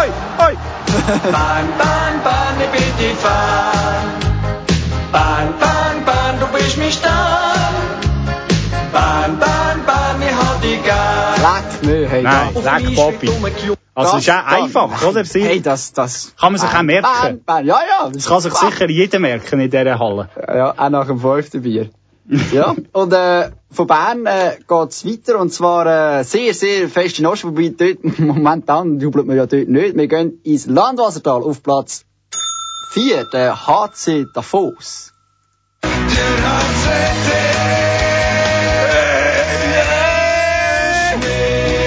Oi, 0.00 0.08
oi. 0.46 0.54
Bahn, 1.32 1.66
Bahn, 1.78 2.14
Bahn, 2.24 2.54
ich 2.60 2.70
bin 2.78 2.92
die 2.98 3.14
Fahn. 3.14 4.04
Bahn, 5.12 5.48
Bahn, 5.60 5.85
Leck, 11.46 11.82
nö, 11.82 12.06
hey, 12.08 12.22
Nein, 12.22 12.54
da. 12.54 12.76
leck 12.78 12.94
Bobby. 12.96 13.30
Also, 13.94 14.16
ist 14.18 14.28
auch 14.30 14.34
Das- 14.34 14.52
einfach, 14.52 15.02
oder? 15.08 15.24
Sie- 15.24 15.42
Hey, 15.44 15.60
das, 15.60 15.92
das. 15.92 16.34
Kann 16.38 16.52
man 16.52 16.60
sich 16.60 16.68
auch 16.70 16.82
merken. 16.82 17.02
Bahn, 17.20 17.40
Bahn, 17.44 17.66
ja, 17.66 17.78
ja. 17.88 18.10
Das 18.10 18.26
kann 18.26 18.40
sich 18.40 18.52
sicher 18.52 18.88
jeder 18.90 19.18
merken 19.20 19.60
in 19.60 19.70
dieser 19.70 19.98
Halle. 19.98 20.28
Ja, 20.48 20.74
auch 20.76 20.88
nach 20.90 21.06
dem 21.06 21.20
fünften 21.20 21.62
Bier. 21.62 21.90
ja, 22.52 22.74
und 22.92 23.12
äh, 23.12 23.50
von 23.70 23.86
Bern 23.86 24.26
äh, 24.26 24.56
geht's 24.66 25.06
weiter, 25.06 25.38
und 25.38 25.52
zwar 25.52 26.18
äh, 26.18 26.24
sehr, 26.24 26.52
sehr 26.54 26.88
fest 26.88 27.20
in 27.20 27.26
Ost, 27.26 27.44
wobei 27.44 27.68
dort 27.68 28.18
momentan 28.18 28.98
jubelt 28.98 29.26
man 29.26 29.36
ja 29.36 29.46
dort 29.46 29.68
nicht. 29.68 29.96
Wir 29.96 30.08
gehen 30.08 30.40
ins 30.42 30.66
Landwassertal 30.66 31.42
auf 31.44 31.62
Platz 31.62 32.04
4, 32.94 33.24
der 33.32 33.66
HC 33.68 34.26
Davos. 34.34 35.12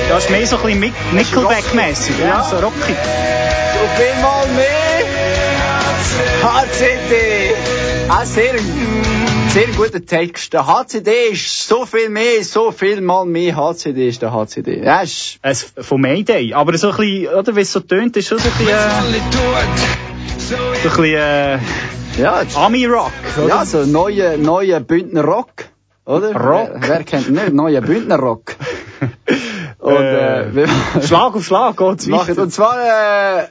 Das 0.10 0.24
ist 0.24 0.32
mehr 0.32 0.48
so 0.48 0.58
ein 0.58 0.64
bisschen 0.64 0.94
Nickelback-mässig, 1.14 2.16
ja? 2.20 2.44
So 2.44 2.56
rockig. 2.56 2.98
Und 3.80 3.90
viermal 3.96 4.48
mehr 4.56 5.06
HCD. 6.44 7.54
Auch 8.10 8.26
sehr, 8.26 8.56
sehr 9.50 9.68
guter 9.78 10.04
Text. 10.04 10.54
Der 10.54 10.66
HCD 10.66 11.12
ist 11.32 11.68
so 11.68 11.86
viel 11.86 12.10
mehr, 12.10 12.44
so 12.44 12.72
viel 12.72 13.02
mal 13.02 13.26
mehr 13.26 13.56
HCD 13.56 14.10
ist 14.10 14.24
der 14.24 14.34
HCD. 14.34 14.84
Ja, 14.84 15.02
ist, 15.02 15.38
Es, 15.44 15.72
von 15.80 16.02
Mayday. 16.02 16.56
Aber 16.56 16.76
so 16.76 16.90
ein 16.90 16.98
bisschen, 16.98 17.28
oder 17.36 17.56
wie 17.56 17.62
es 17.62 17.72
so 17.72 17.80
tönt, 17.80 18.18
ist 18.18 18.30
schon 18.30 18.40
so 18.40 18.50
ein 18.50 18.58
bisschen, 18.58 18.74
äh, 18.74 18.82
so 20.40 20.56
ein 20.56 20.82
bisschen, 20.82 21.06
äh, 21.06 21.60
ja, 22.20 22.42
Ami-Rock, 22.56 23.12
oder? 23.38 23.48
ja, 23.48 23.64
so 23.64 23.86
neue, 23.86 24.40
neue 24.40 24.82
Bündner 24.82 25.24
Rock. 25.24 25.66
Oder? 26.06 26.34
Rock. 26.34 26.72
Wer, 26.80 26.90
wer 26.90 27.04
kennt 27.04 27.30
nicht? 27.30 27.54
Neue 27.54 27.80
Bündner 27.84 28.18
Rock. 28.18 28.56
Und, 29.98 30.04
äh, 30.04 30.64
Äh, 30.64 31.02
Schlag 31.08 31.36
auf 31.36 31.46
Schlag 31.46 31.78
geht's 31.78 32.10
weiter. 32.10 32.42
Und 32.42 32.52
zwar, 32.52 32.78
äh, 32.80 33.48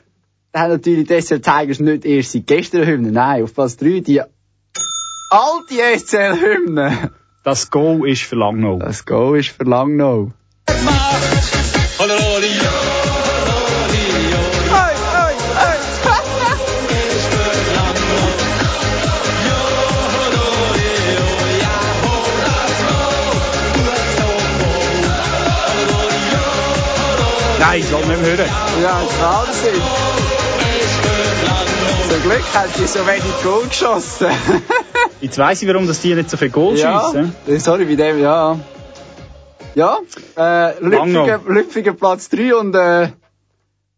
haben 0.54 0.72
natürlich 0.72 1.06
die 1.06 1.20
SCL 1.20 1.40
Tigers 1.40 1.80
nicht 1.80 2.04
erst 2.04 2.32
seit 2.32 2.46
gestern 2.46 2.86
Hymne. 2.86 3.12
Nein, 3.12 3.44
auf 3.44 3.54
Platz 3.54 3.76
3 3.76 4.00
die 4.00 4.20
alte 5.30 5.98
SCL 5.98 6.40
Hymne. 6.40 7.10
Das 7.44 7.70
Go 7.70 8.04
ist 8.04 8.22
für 8.22 8.36
Langnau. 8.36 8.78
Das 8.78 9.04
Go 9.04 9.34
ist 9.34 9.50
für 9.50 9.64
Langnau. 9.64 10.32
Nein, 27.78 27.86
ich 27.86 27.92
will 27.92 28.06
nicht 28.08 28.22
mehr 28.22 28.36
hören. 28.36 28.50
Ja, 28.82 29.00
das 29.00 29.12
ist 29.12 29.22
Wahnsinn. 29.22 29.82
Zum 32.10 32.22
Glück 32.22 32.54
hat 32.54 32.74
sie 32.74 32.86
so 32.86 33.06
wenig 33.06 33.42
Goal 33.44 33.66
geschossen. 33.68 34.26
Jetzt 35.20 35.38
weiss 35.38 35.62
ich, 35.62 35.68
warum 35.68 35.86
dass 35.86 36.00
die 36.00 36.14
nicht 36.14 36.28
so 36.28 36.36
viel 36.36 36.50
Goal 36.50 36.76
ja, 36.76 37.00
schiessen. 37.00 37.34
äh, 37.46 37.58
sorry, 37.58 37.84
bei 37.84 37.94
dem, 37.94 38.20
ja. 38.20 38.58
Ja, 39.76 39.98
äh. 40.36 40.80
Lüpfiger, 40.80 41.40
Lüpfiger 41.46 41.92
Platz 41.92 42.28
3 42.30 42.56
und, 42.56 42.74
äh, 42.74 43.10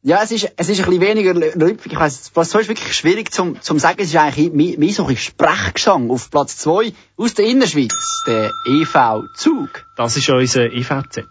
Ja, 0.03 0.23
es 0.23 0.31
ist, 0.31 0.53
es 0.57 0.69
ist 0.69 0.81
ein 0.81 0.85
bisschen 0.87 1.01
weniger 1.01 1.33
lüpfig. 1.33 1.93
Ich 1.93 1.99
weiss, 1.99 2.31
was 2.35 2.51
so 2.51 2.59
ist 2.59 2.69
wirklich 2.69 2.95
schwierig 2.95 3.33
zum, 3.33 3.63
zum 3.63 3.79
sagen. 3.79 4.01
Es 4.01 4.09
ist 4.09 4.17
eigentlich 4.17 4.53
mehr, 4.53 4.79
mehr 4.79 4.93
so 4.93 5.07
ein 5.07 5.17
Sprechgesang. 5.17 6.11
Auf 6.11 6.31
Platz 6.31 6.59
zwei 6.59 6.93
aus 7.17 7.33
der 7.33 7.47
Innerschweiz, 7.47 8.25
der 8.27 8.51
EV 8.67 9.23
Zug. 9.37 9.87
Das 9.97 10.19
ist 10.19 10.29
unser 10.29 10.71
EVZ. 10.71 11.25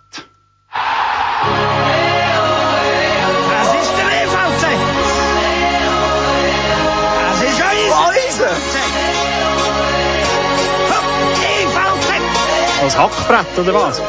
Als 12.89 12.97
Hackbrett, 12.97 13.59
oder 13.59 13.73
was? 13.75 14.01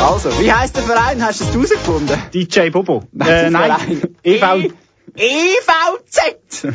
Also, 0.00 0.40
wie 0.40 0.52
heisst 0.52 0.74
der 0.76 0.82
Verein? 0.82 1.24
Hast 1.24 1.40
du 1.40 1.44
es 1.44 1.52
herausgefunden? 1.52 2.18
DJ 2.34 2.70
Bobo. 2.70 3.04
Nein, 3.12 3.28
Äh, 3.28 3.50
nein. 3.50 4.02
EV... 4.24 4.72
EVZ! 5.14 6.66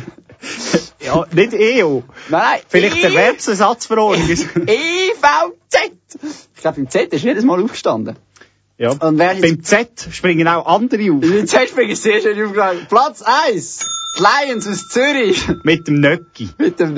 Ja, 1.04 1.26
nicht 1.32 1.52
EO. 1.52 2.04
Nein, 2.30 2.60
Vielleicht 2.68 3.02
der 3.02 3.10
E- 3.10 3.14
Werbesersatzverordnung. 3.14 4.28
EVZ! 4.66 5.92
Ich 6.54 6.60
glaube, 6.62 6.80
im 6.80 6.88
Z 6.88 7.12
ist 7.12 7.22
jedes 7.22 7.44
Mal 7.44 7.62
aufgestanden. 7.62 8.16
ja. 8.78 8.92
Und 8.92 9.18
wer. 9.18 9.34
Beim 9.34 9.62
Z 9.62 10.08
springen 10.10 10.48
auch 10.48 10.64
andere 10.64 11.02
auf. 11.12 11.22
Im 11.22 11.46
Z 11.46 11.70
ich 11.90 12.00
sehr 12.00 12.22
schön 12.22 12.42
aufgestanden. 12.42 12.86
Platz 12.88 13.22
1. 13.22 13.80
Die 14.18 14.22
Lions 14.22 14.68
aus 14.68 14.88
Zürich. 14.88 15.46
Mit 15.64 15.86
dem 15.86 16.00
Nöcki. 16.00 16.48
Mit 16.56 16.80
dem 16.80 16.94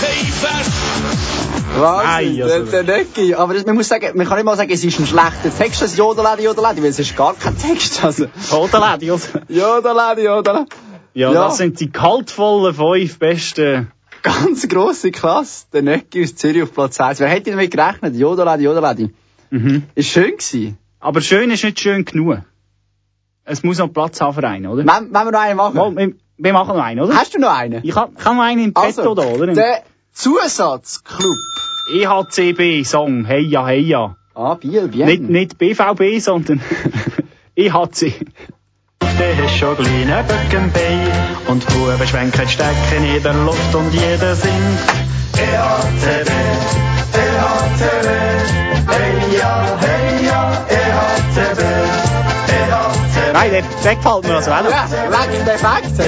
Deck. 0.00 1.78
Wahnsinn, 1.78 2.36
der, 2.36 2.46
also- 2.46 2.70
der 2.70 2.82
Necki. 2.84 3.34
Aber 3.34 3.54
das, 3.54 3.64
man 3.66 3.76
muss 3.76 3.88
sagen, 3.88 4.16
man 4.16 4.26
kann 4.26 4.36
nicht 4.36 4.44
mal 4.44 4.56
sagen, 4.56 4.70
es 4.70 4.84
ist 4.84 4.98
ein 4.98 5.06
schlechter 5.06 5.56
Text, 5.56 5.82
das 5.82 5.96
Jodeladi, 5.96 6.44
Jodeladi, 6.44 6.82
weil 6.82 6.90
es 6.90 6.98
ist 6.98 7.16
gar 7.16 7.34
kein 7.34 7.56
Text. 7.56 8.02
Also? 8.04 8.26
Jodeladi, 8.50 9.06
Jodeladi. 9.06 10.22
Ja, 10.24 10.42
Ja. 11.14 11.32
das 11.32 11.56
sind 11.58 11.78
die 11.80 11.90
kaltvollen 11.90 12.74
fünf 12.74 13.18
besten. 13.18 13.90
Ganz 14.22 14.66
grosse 14.68 15.10
Klasse. 15.12 15.66
Der 15.72 15.82
Necki 15.82 16.22
aus 16.24 16.34
Zürich 16.34 16.62
auf 16.64 16.72
Platz 16.74 17.00
1. 17.00 17.20
Wer 17.20 17.28
hätte 17.28 17.50
damit 17.52 17.70
gerechnet? 17.70 18.16
Jodeladi, 18.16 18.64
Jodeladi. 18.64 19.14
Mhm. 19.50 19.84
Ist 19.94 20.08
schön 20.10 20.32
gewesen. 20.32 20.76
Aber 21.00 21.20
schön 21.20 21.50
ist 21.50 21.62
nicht 21.64 21.78
schön 21.80 22.04
genug. 22.04 22.38
Es 23.44 23.62
muss 23.62 23.78
noch 23.78 23.88
Platz 23.88 24.20
haben 24.20 24.34
für 24.34 24.46
einen, 24.46 24.66
oder? 24.66 24.84
Wenn, 24.84 25.12
wenn 25.12 25.24
wir 25.26 25.30
noch 25.32 25.40
einen 25.40 25.56
machen. 25.56 25.94
Mal, 25.94 26.14
wir, 26.38 26.52
machen 26.52 26.76
noch 26.76 26.82
einen, 26.82 27.00
oder? 27.00 27.14
Hast 27.14 27.34
du 27.34 27.38
noch 27.38 27.54
einen? 27.54 27.80
Ich 27.84 27.94
habe 27.96 28.12
hab 28.24 28.34
noch 28.34 28.42
einen 28.42 28.64
im 28.64 28.74
Petto 28.74 29.14
da, 29.14 29.22
oder? 29.22 29.52
Der 29.52 29.82
Zusatzclub. 30.12 31.36
EHCB-Song, 31.90 33.24
hey 33.24 33.40
ja, 33.40 33.66
hey 33.66 33.80
ja. 33.80 34.16
Ah, 34.34 34.54
Biel, 34.54 34.88
Biel. 34.88 35.06
Nicht, 35.06 35.22
nicht 35.22 35.58
BVB, 35.58 36.20
sondern 36.20 36.60
EHC. 37.56 38.14
Der 39.00 39.36
hat 39.36 39.50
schon 39.50 39.76
kleine 39.76 40.24
Böckenbein 40.28 41.10
und 41.48 41.62
die 41.62 41.72
Buben 41.72 42.06
schwenken 42.06 42.42
die 42.44 42.52
Stecken 42.52 43.04
in 43.16 43.22
der 43.22 43.34
Luft 43.34 43.74
und 43.74 43.92
jeder 43.92 44.36
singt 44.36 44.78
EHCB, 45.34 46.30
EHCB, 47.14 48.08
hey 48.86 49.38
ja, 49.38 49.78
hey 49.80 50.26
ja, 50.26 50.66
EHCB, 50.68 51.60
EHCB. 51.60 52.17
Nein, 53.32 53.50
der, 53.50 53.62
der 53.84 53.96
gefällt 53.96 54.24
mir 54.26 54.34
also 54.36 54.50
auch 54.50 54.62
noch. 54.62 54.70
Ja, 54.70 54.86
leck 55.10 55.30
den 55.32 55.48
Effekt. 55.48 55.98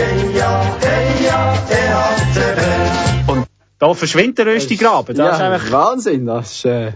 EHCB. 2.00 3.30
Und 3.30 3.46
Da 3.78 3.94
verschwindet 3.94 4.38
der 4.38 4.46
Röstigraben. 4.46 5.16
Das 5.16 5.34
ist 5.34 5.40
ja, 5.40 5.50
einfach... 5.52 5.70
Wahnsinn, 5.72 6.26
das 6.26 6.52
ist, 6.52 6.64
äh, 6.64 6.92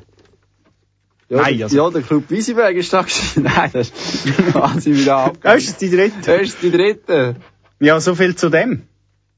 ja, 1.28 1.40
Nein, 1.42 1.56
der- 1.58 1.66
also- 1.66 1.76
ja, 1.76 1.90
der 1.90 2.02
Club 2.02 2.24
Wiesenberg 2.28 2.74
ist 2.76 2.92
da 2.92 3.02
gewesen. 3.02 3.42
Nein, 3.56 3.70
das 3.72 3.88
ist 3.88 4.54
Wahnsinn 4.54 4.96
wieder 4.98 5.16
ab. 5.16 5.36
Das 5.42 5.62
ist 5.64 5.80
die 5.80 5.90
dritte. 5.90 6.20
Das 6.22 6.40
ist 6.42 6.58
die 6.62 6.70
dritte. 6.70 7.36
Ja, 7.80 8.00
so 8.00 8.14
viel 8.14 8.36
zu 8.36 8.50
dem. 8.50 8.86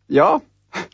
Ja. 0.09 0.40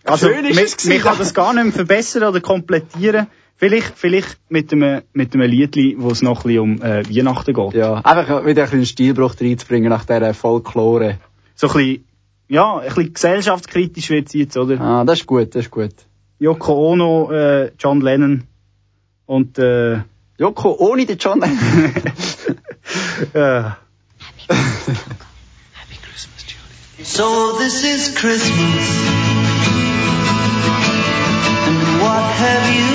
Also, 0.05 0.29
Schön 0.29 0.45
ist 0.45 0.55
man, 0.57 0.65
es 0.65 0.77
gewesen. 0.77 0.93
man 0.95 1.03
kann 1.03 1.19
das 1.19 1.35
gar 1.35 1.53
nicht 1.55 1.65
mehr 1.65 1.73
verbessern 1.73 2.23
oder 2.25 2.41
komplettieren. 2.41 3.27
Vielleicht, 3.63 3.97
vielleicht 3.97 4.39
mit 4.49 4.73
einem, 4.73 5.03
mit 5.13 5.35
einem 5.35 5.49
Liedli, 5.49 5.95
wo 5.97 6.11
es 6.11 6.21
noch 6.21 6.45
ein 6.45 6.49
bisschen 6.49 6.59
um 6.59 6.83
äh, 6.83 7.09
Weihnachten 7.09 7.55
geht. 7.55 7.75
Ja, 7.75 7.95
einfach 7.95 8.45
wieder 8.45 8.65
ein 8.65 8.71
bisschen 8.71 8.87
Stilbruch 8.87 9.37
reinzubringen 9.41 9.89
nach 9.89 10.05
dieser 10.05 10.35
Folklore. 10.35 11.19
So 11.55 11.69
ein 11.69 11.75
bisschen, 11.75 12.05
ja, 12.49 12.79
ein 12.79 12.89
bisschen 12.89 13.15
gesellschaftskritisch 13.15 14.11
wird 14.11 14.27
es 14.27 14.33
jetzt, 14.33 14.57
oder? 14.57 14.81
Ah, 14.81 15.05
das 15.05 15.21
ist 15.21 15.29
gut, 15.29 15.55
das 15.55 15.67
ist 15.67 15.71
gut. 15.71 15.95
Yoko 16.41 16.91
Ono, 16.91 17.31
äh, 17.31 17.71
John 17.79 18.01
Lennon 18.01 18.43
und, 19.27 19.61
äh, 19.61 20.01
Joko, 20.39 20.75
ohne 20.81 21.07
den 21.07 21.19
John. 21.19 21.41
äh, 23.33 23.63
So 27.05 27.59
this 27.59 27.85
is 27.85 28.17
Christmas. 28.17 28.89
And 31.69 32.01
what 32.01 32.25
have 32.25 32.75
you 32.75 32.92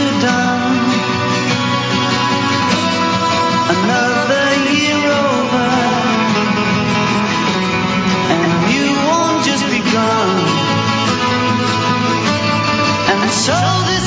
so 13.30 13.54
this 13.86 14.07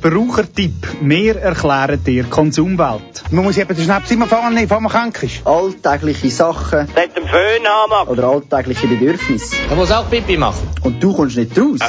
Verbrauchertipp. 0.00 0.72
Wir 1.02 1.36
erklären 1.36 2.02
dir 2.04 2.24
Konsumwelt. 2.24 3.22
Man 3.30 3.44
muss 3.44 3.58
eben 3.58 3.74
den 3.74 3.84
Schnaps 3.84 4.10
immer 4.10 4.26
nehmen, 4.50 4.62
bevor 4.66 4.80
man 4.80 4.90
krank 4.90 5.22
ist. 5.22 5.46
Alltägliche 5.46 6.30
Sachen 6.30 6.86
Nicht 6.86 7.16
den 7.16 7.26
Föhn 7.26 7.66
haben. 7.66 8.08
oder 8.08 8.24
alltägliche 8.28 8.86
Bedürfnisse. 8.86 9.56
Er 9.68 9.76
muss 9.76 9.90
auch 9.92 10.08
Pipi 10.08 10.36
machen. 10.38 10.68
Und 10.82 11.02
du 11.02 11.14
kommst 11.14 11.36
nicht 11.36 11.56
raus. 11.58 11.80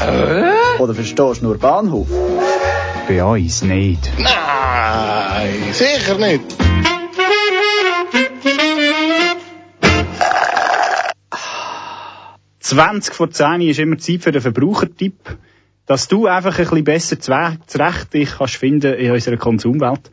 Oder 0.80 0.94
verstehst 0.94 1.42
nur 1.42 1.58
Bahnhof. 1.58 2.08
Bei 3.08 3.24
uns 3.24 3.62
nicht. 3.64 4.12
Nein, 4.18 5.54
sicher 5.74 6.18
nicht. 6.18 6.42
20 12.60 13.14
vor 13.14 13.30
10 13.32 13.62
ist 13.62 13.80
immer 13.80 13.98
Zeit 13.98 14.22
für 14.22 14.32
den 14.32 14.42
Verbrauchertipp, 14.42 15.38
dass 15.86 16.08
du 16.08 16.28
einfach 16.28 16.58
ein 16.58 16.84
bisschen 16.84 16.84
besser 16.84 17.20
zurecht 17.20 18.14
dich 18.14 18.30
kannst 18.38 18.56
finden 18.56 18.94
in 18.94 19.12
unserer 19.12 19.38
Konsumwelt. 19.38 20.12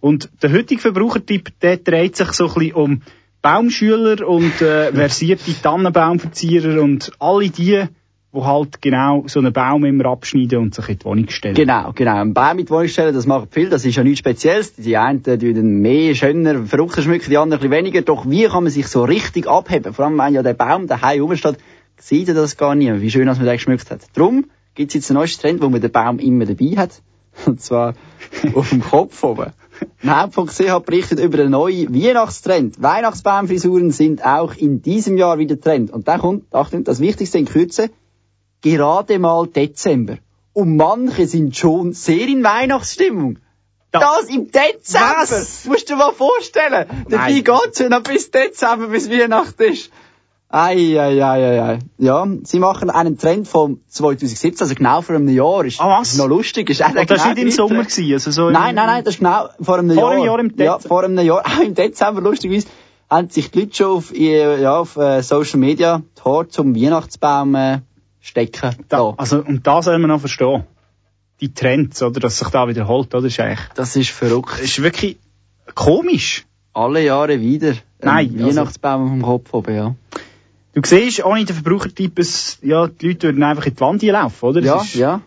Und 0.00 0.30
der 0.42 0.52
heutige 0.52 0.80
Verbrauchertipp, 0.80 1.58
der 1.60 1.78
dreht 1.78 2.16
sich 2.16 2.32
so 2.32 2.46
ein 2.48 2.54
bisschen 2.54 2.72
um 2.74 3.02
Baumschüler 3.42 4.26
und 4.26 4.60
äh, 4.62 4.92
versierte 4.94 5.52
Tannenbaumverzieher 5.60 6.82
und 6.82 7.12
alle 7.18 7.50
die, 7.50 7.84
die 8.34 8.40
halt 8.40 8.82
genau 8.82 9.24
so 9.26 9.40
einen 9.40 9.52
Baum 9.52 9.84
immer 9.84 10.06
abschneiden 10.06 10.58
und 10.58 10.74
sich 10.74 10.88
in 10.88 10.98
die 10.98 11.04
Wohnung 11.04 11.28
stellen. 11.28 11.54
Genau, 11.54 11.92
genau. 11.94 12.16
Ein 12.16 12.34
Baum 12.34 12.56
mit 12.56 12.70
Wohnung 12.70 12.88
stellen, 12.88 13.14
das 13.14 13.26
macht 13.26 13.52
viel, 13.52 13.68
das 13.70 13.84
ist 13.84 13.96
ja 13.96 14.04
nichts 14.04 14.20
Spezielles. 14.20 14.74
Die 14.74 14.96
einen 14.96 15.22
tun 15.22 15.38
den 15.38 15.80
mehr, 15.80 16.14
schöner, 16.14 16.64
verrückter 16.64 17.02
schmücken, 17.02 17.30
die 17.30 17.38
anderen 17.38 17.62
ein 17.62 17.70
bisschen 17.70 17.84
weniger. 17.84 18.02
Doch 18.02 18.28
wie 18.28 18.44
kann 18.44 18.64
man 18.64 18.72
sich 18.72 18.86
so 18.86 19.04
richtig 19.04 19.46
abheben? 19.48 19.92
Vor 19.92 20.04
allem, 20.04 20.18
wenn 20.18 20.34
ja 20.34 20.42
der 20.42 20.54
Baum 20.54 20.86
daheim 20.86 21.22
rumsteht, 21.22 21.58
sieht 21.96 22.28
er 22.28 22.34
das 22.34 22.56
gar 22.56 22.74
nicht, 22.74 23.00
wie 23.00 23.10
schön 23.10 23.26
dass 23.26 23.38
man 23.38 23.46
den 23.46 23.56
geschmückt 23.56 23.90
hat. 23.90 24.00
Drum 24.14 24.46
gibt's 24.78 24.94
jetzt 24.94 25.10
einen 25.10 25.18
neuen 25.18 25.28
Trend, 25.28 25.60
wo 25.60 25.68
man 25.68 25.80
den 25.80 25.90
Baum 25.90 26.18
immer 26.20 26.46
dabei 26.46 26.76
hat. 26.76 27.02
Und 27.46 27.60
zwar 27.60 27.94
auf 28.54 28.70
dem 28.70 28.80
Kopf 28.80 29.22
oben. 29.22 29.52
Haupt.ch 30.04 30.78
berichtet 30.84 31.20
über 31.20 31.40
einen 31.40 31.50
neuen 31.50 31.94
Weihnachtstrend. 31.94 32.80
Weihnachtsbaumfrisuren 32.80 33.90
sind 33.90 34.24
auch 34.24 34.54
in 34.54 34.80
diesem 34.80 35.16
Jahr 35.16 35.38
wieder 35.38 35.60
Trend. 35.60 35.92
Und 35.92 36.08
da 36.08 36.18
kommt, 36.18 36.52
Achtung, 36.54 36.84
das 36.84 37.00
Wichtigste 37.00 37.38
in 37.38 37.46
Kürze, 37.46 37.90
gerade 38.62 39.18
mal 39.18 39.46
Dezember. 39.46 40.18
Und 40.52 40.76
manche 40.76 41.26
sind 41.26 41.56
schon 41.56 41.92
sehr 41.92 42.26
in 42.26 42.42
Weihnachtsstimmung. 42.42 43.38
Das 43.90 44.24
im 44.28 44.50
Dezember! 44.50 45.14
Was? 45.18 45.64
Musst 45.64 45.88
du 45.88 45.94
dir 45.94 45.98
mal 45.98 46.12
vorstellen. 46.12 46.86
Dabei 47.08 47.40
geht's 47.40 47.78
ja 47.78 47.88
noch 47.88 48.02
bis 48.02 48.30
Dezember, 48.30 48.88
bis 48.88 49.10
Weihnachten 49.10 49.62
ist. 49.62 49.90
Ei, 50.50 50.98
ei, 50.98 51.22
ei, 51.22 51.44
ei, 51.44 51.62
ei. 51.74 51.78
Ja, 51.98 52.26
sie 52.44 52.58
machen 52.58 52.88
einen 52.88 53.18
Trend 53.18 53.46
von 53.46 53.80
2017, 53.88 54.62
also 54.62 54.74
genau 54.74 55.02
vor 55.02 55.14
einem 55.16 55.28
Jahr. 55.28 55.64
Ist 55.66 55.78
Ah, 55.78 56.00
was? 56.00 56.16
noch 56.16 56.26
lustig. 56.26 56.70
Ist 56.70 56.80
Und 56.80 56.96
das 56.96 57.06
genau 57.06 57.20
war 57.20 57.34
nicht 57.34 57.42
im 57.42 57.50
Sommer, 57.50 57.84
gewesen, 57.84 58.12
also 58.14 58.30
so 58.30 58.48
Nein, 58.50 58.74
nein, 58.74 58.86
nein, 58.86 59.04
das 59.04 59.14
ist 59.14 59.18
genau 59.18 59.48
vor 59.60 59.78
einem 59.78 59.90
Vor 59.94 60.02
Jahr. 60.02 60.12
einem 60.12 60.24
Jahr 60.24 60.38
im 60.40 60.46
Ja, 60.56 60.76
Dezember. 60.76 60.80
vor 60.88 61.04
einem 61.04 61.18
Jahr. 61.26 61.42
Auch 61.46 61.60
im 61.60 61.74
Dezember, 61.74 62.20
lustigerweise, 62.22 62.66
haben 63.10 63.28
sich 63.28 63.50
die 63.50 63.60
Leute 63.60 63.74
schon 63.74 63.86
auf, 63.98 64.14
äh, 64.14 64.62
ja, 64.62 64.78
auf 64.78 64.96
äh, 64.96 65.22
Social 65.22 65.58
Media 65.60 66.00
die 66.16 66.22
Haare 66.24 66.48
zum 66.48 66.74
Weihnachtsbaum 66.74 67.54
äh, 67.54 67.80
stecken. 68.20 68.74
Da, 68.88 69.12
also, 69.18 69.40
und 69.42 69.66
da 69.66 69.82
soll 69.82 69.98
man 69.98 70.08
noch 70.08 70.20
verstehen. 70.20 70.64
Die 71.42 71.52
Trends, 71.52 72.02
oder, 72.02 72.20
dass 72.20 72.38
sich 72.38 72.48
da 72.48 72.66
wiederholt, 72.68 73.14
oder, 73.14 73.26
ist 73.26 73.38
eigentlich, 73.38 73.60
Das 73.74 73.94
ist 73.96 74.10
verrückt. 74.10 74.52
das 74.52 74.60
ist 74.62 74.82
wirklich 74.82 75.18
komisch. 75.74 76.46
Alle 76.72 77.04
Jahre 77.04 77.38
wieder. 77.40 77.74
Nein, 78.00 78.30
Ein 78.30 78.34
also- 78.44 78.46
Weihnachtsbaum 78.60 79.02
auf 79.04 79.10
dem 79.10 79.22
Kopf 79.22 79.52
oben, 79.54 79.74
ja. 79.74 79.94
Du 80.74 80.82
siehst, 80.84 81.24
ohne 81.24 81.44
den 81.44 81.54
Verbrauchertyp, 81.56 82.12
ja, 82.62 82.86
die 82.86 83.08
Leute 83.08 83.28
würden 83.28 83.42
einfach 83.42 83.66
in 83.66 83.74
die 83.74 83.80
Wand 83.80 84.02
laufen, 84.02 84.44
oder? 84.44 84.60
Das 84.60 84.94
Ja, 84.94 85.00
ja. 85.00 85.20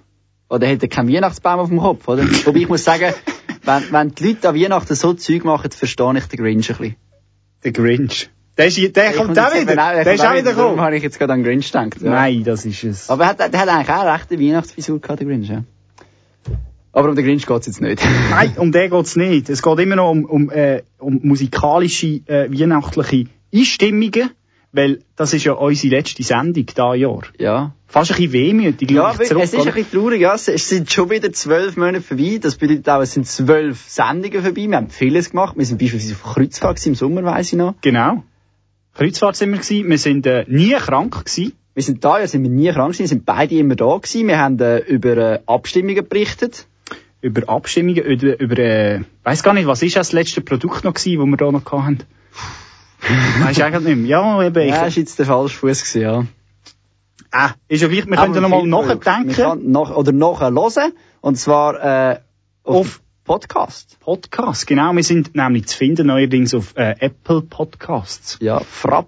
Oder 0.50 0.68
hat 0.70 0.82
er 0.84 0.90
keinen 0.90 1.14
Weihnachtsbaum 1.14 1.60
auf 1.60 1.70
dem 1.70 1.80
Kopf, 1.80 2.08
oder? 2.08 2.24
Wobei 2.46 2.60
ich 2.60 2.70
muss 2.70 2.84
sagen, 2.84 3.14
wenn, 3.64 3.84
wenn 3.92 4.16
die 4.16 4.28
Leute 4.28 4.50
an 4.50 4.56
Weihnachten 4.56 4.96
so 4.96 5.14
Zeug 5.14 5.44
machen, 5.46 5.72
verstehe 5.72 6.18
ich 6.18 6.26
den 6.26 6.40
Grinch 6.40 6.70
ein 6.72 6.78
bisschen. 6.78 6.96
Der 7.64 7.72
Grinch. 7.72 8.30
Der, 8.58 8.68
ist, 8.68 8.78
der 8.96 9.12
Ich 9.12 9.16
kommt 9.18 9.40
auch 9.40 9.54
wieder. 9.54 9.72
auch- 9.74 10.04
Der 10.04 10.14
ist 10.14 10.26
auch 10.26 10.34
wieder 10.34 10.54
gekommen. 10.54 10.80
habe 10.82 10.96
ich 10.98 11.04
jetzt 11.04 11.18
gerade 11.18 11.34
an 11.34 11.44
Grinch 11.44 11.72
gedacht. 11.72 12.02
Ja. 12.02 12.12
Nein, 12.12 12.44
das 12.44 12.66
ist 12.66 12.84
es. 12.84 13.10
Aber 13.10 13.24
er 13.24 13.30
hat, 13.30 13.40
der 13.40 13.60
hat 13.60 13.70
eigentlich 13.70 13.90
auch 13.90 14.02
eine 14.02 14.14
rechte 14.14 14.40
Weihnachtsfrisur 14.40 15.00
gehabt, 15.00 15.20
der 15.22 15.28
Grinch, 15.28 15.50
ja. 15.50 15.64
Aber 16.94 17.10
um 17.10 17.16
den 17.16 17.24
Grinch 17.26 17.46
geht's 17.48 17.68
jetzt 17.68 17.82
nicht. 17.82 18.02
Nein, 18.32 18.54
um 18.58 18.72
den 18.74 18.90
geht's 18.92 19.16
nicht. 19.16 19.50
Es 19.50 19.62
geht 19.64 19.80
immer 19.80 19.96
noch 19.96 20.12
um, 20.12 20.26
um, 20.26 20.50
äh, 20.52 20.84
um 21.00 21.20
musikalische, 21.24 22.22
äh, 22.28 22.50
weihnachtliche 22.52 23.28
Einstimmungen, 23.54 24.32
weil 24.74 25.00
das 25.16 25.34
ist 25.34 25.44
ja 25.44 25.54
unsere 25.54 25.96
letzte 25.96 26.24
Sendung 26.24 26.66
da 26.76 26.94
Jahr. 26.94 27.24
ja. 27.38 27.74
Fast 27.88 28.12
ein 28.12 28.18
bisschen 28.18 28.32
wehmütig. 28.32 28.90
Ja, 28.90 29.20
wirklich, 29.20 29.32
es 29.32 29.52
ist 29.52 29.52
zurück, 29.52 29.68
ein 29.68 29.74
bisschen 29.74 30.00
traurig, 30.00 30.22
ja. 30.22 30.34
Es 30.34 30.46
sind 30.46 30.90
schon 30.90 31.10
wieder 31.10 31.34
zwölf 31.34 31.76
Monate 31.76 32.02
vorbei. 32.02 32.40
Das 32.42 32.56
bedeutet 32.56 32.88
auch, 32.88 33.02
es 33.02 33.12
sind 33.12 33.28
zwölf 33.28 33.84
Sendungen 33.86 34.42
vorbei. 34.42 34.68
Wir 34.70 34.78
haben 34.78 34.90
vieles 34.90 35.32
gemacht. 35.32 35.58
Wir 35.58 35.66
sind 35.66 35.78
beispielsweise 35.78 36.14
auf 36.14 36.24
Kreuzfahrt 36.34 36.86
im 36.86 36.96
Sommer, 36.96 37.24
weiss 37.26 37.52
ich 37.52 37.58
noch. 37.58 37.76
Genau. 37.82 38.24
Kreuzfahrt 38.94 39.36
sind 39.36 39.52
wir 39.52 39.60
gewesen. 39.60 39.90
Wir 39.90 39.98
sind 39.98 40.26
äh, 40.26 40.46
nie 40.48 40.72
krank 40.72 41.26
gewesen. 41.26 41.52
Wir 41.74 41.84
sind 41.84 42.04
da, 42.06 42.20
ja, 42.20 42.28
sind 42.28 42.44
wir 42.44 42.50
nie 42.50 42.72
krank 42.72 42.94
gewesen, 42.94 43.08
sind 43.08 43.26
beide 43.26 43.56
immer 43.56 43.76
da 43.76 43.98
gewesen. 43.98 44.28
Wir 44.30 44.40
haben 44.40 44.58
äh, 44.60 44.80
über 44.80 45.18
äh, 45.18 45.40
Abstimmungen 45.46 46.08
berichtet. 46.08 46.68
Über 47.20 47.50
Abstimmungen, 47.50 48.04
über, 48.04 48.40
über 48.40 48.58
äh, 48.58 49.02
weiss 49.24 49.44
gar 49.44 49.54
nicht, 49.54 49.68
was 49.68 49.84
ist 49.84 49.98
das 49.98 50.14
letzte 50.14 50.40
Produkt 50.40 50.86
noch 50.86 50.94
gewesen, 50.94 51.20
das 51.20 51.28
wir 51.28 51.38
da 51.38 51.52
noch 51.52 51.72
hatten? 51.72 52.06
Weiss 53.40 53.58
ich 53.58 53.64
eigentlich 53.64 53.96
nicht 53.96 53.98
mehr. 53.98 54.10
Ja, 54.10 54.44
eben, 54.44 54.64
ich, 54.64 54.70
Ja, 54.70 54.86
ist 54.86 54.96
jetzt 54.98 55.20
der 55.20 55.26
falsche 55.26 55.58
Fuß 55.58 55.82
gewesen, 55.84 56.02
ja. 56.02 56.26
ah, 57.32 57.52
ist 57.68 57.82
ja 57.82 57.88
gleich, 57.88 58.06
wir 58.06 58.16
können 58.18 58.34
ja 58.36 58.42
noch 58.42 58.50
mal 58.50 58.62
viel 58.62 58.70
Produkt. 58.72 59.06
Man 59.06 59.26
nachdenken. 59.28 59.72
Nach, 59.72 59.96
oder 59.96 60.12
nachhören. 60.12 60.94
Und 61.22 61.36
zwar, 61.38 62.12
äh, 62.12 62.20
auf, 62.64 62.76
Auf- 62.76 63.02
Podcast. 63.24 63.98
Podcast, 64.00 64.68
genau. 64.68 64.94
Wir 64.94 65.04
sind 65.04 65.36
nämlich 65.36 65.68
zu 65.68 65.78
finden 65.78 66.08
neuerdings 66.08 66.54
auf 66.54 66.76
äh, 66.76 66.96
Apple 67.00 67.42
Podcasts. 67.42 68.38
Ja, 68.42 68.60
Frappe 68.60 69.08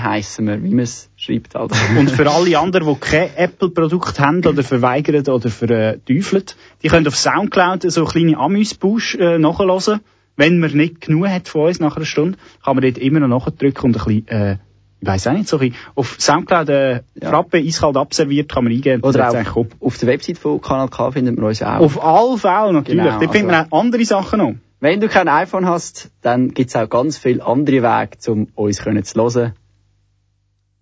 heissen 0.00 0.46
wir, 0.46 0.62
wie 0.62 0.70
man 0.70 0.84
es 0.84 1.10
schreibt 1.16 1.54
halt. 1.54 1.72
Und 1.98 2.10
für 2.10 2.30
alle 2.30 2.58
anderen, 2.58 2.86
die 2.88 3.00
kein 3.00 3.34
Apple-Produkt 3.36 4.18
haben 4.20 4.46
oder 4.46 4.62
verweigern 4.62 5.26
oder 5.28 5.50
verteufeln, 5.50 6.44
die 6.82 6.88
können 6.88 7.06
auf 7.06 7.16
Soundcloud 7.16 7.82
so 7.90 8.04
kleine 8.04 8.38
Amüsbusch 8.38 9.16
äh, 9.16 9.38
nachhören. 9.38 10.00
Wenn 10.38 10.60
man 10.60 10.70
nicht 10.70 11.00
genug 11.00 11.26
hat 11.28 11.48
von 11.48 11.66
uns 11.66 11.80
nach 11.80 11.96
einer 11.96 12.04
Stunde, 12.06 12.38
kann 12.64 12.76
man 12.76 12.82
dort 12.84 12.96
immer 12.96 13.18
noch 13.20 13.44
nachdrücken 13.44 13.86
und 13.86 13.96
ein 13.98 14.04
bisschen, 14.04 14.28
äh, 14.28 14.58
ich 15.00 15.06
weiss 15.08 15.26
auch 15.26 15.32
nicht, 15.32 15.48
so 15.48 15.58
ein 15.58 15.70
bisschen, 15.70 15.84
auf 15.96 16.16
Soundcloud 16.20 16.68
äh, 16.68 16.92
Ja. 17.20 17.30
Frappe 17.30 17.58
eiskalt 17.58 17.96
abserviert 17.96 18.48
kann 18.50 18.62
man 18.62 18.72
eingeben. 18.72 19.02
Oder 19.02 19.30
auch 19.30 19.66
auf 19.80 19.98
der 19.98 20.08
Website 20.08 20.38
von 20.38 20.60
Kanal 20.60 20.88
K 20.88 21.10
findet 21.10 21.36
man 21.36 21.46
uns 21.46 21.60
auch. 21.60 21.80
Auf 21.80 22.02
alle 22.02 22.38
Fälle 22.38 22.72
natürlich. 22.72 23.02
Genau, 23.04 23.18
Dort 23.18 23.32
findet 23.32 23.46
man 23.50 23.54
also- 23.56 23.72
auch 23.72 23.80
andere 23.80 24.04
Sachen 24.04 24.38
noch. 24.38 24.54
Wenn 24.80 25.00
du 25.00 25.08
kein 25.08 25.26
iPhone 25.26 25.66
hast, 25.66 26.12
dann 26.22 26.54
gibt's 26.54 26.76
auch 26.76 26.88
ganz 26.88 27.18
viele 27.18 27.44
andere 27.44 27.82
Wege, 27.82 28.30
um 28.30 28.46
uns 28.54 28.78
können 28.80 29.02
zu 29.02 29.20
hören. 29.20 29.54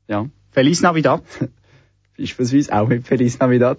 Ja. 0.06 0.26
Feliz 0.50 0.82
Navidad. 0.82 1.22
Beispielsweise 2.18 2.74
auch 2.78 2.88
mit 2.88 3.06
Feliz 3.06 3.38
Navidad. 3.38 3.78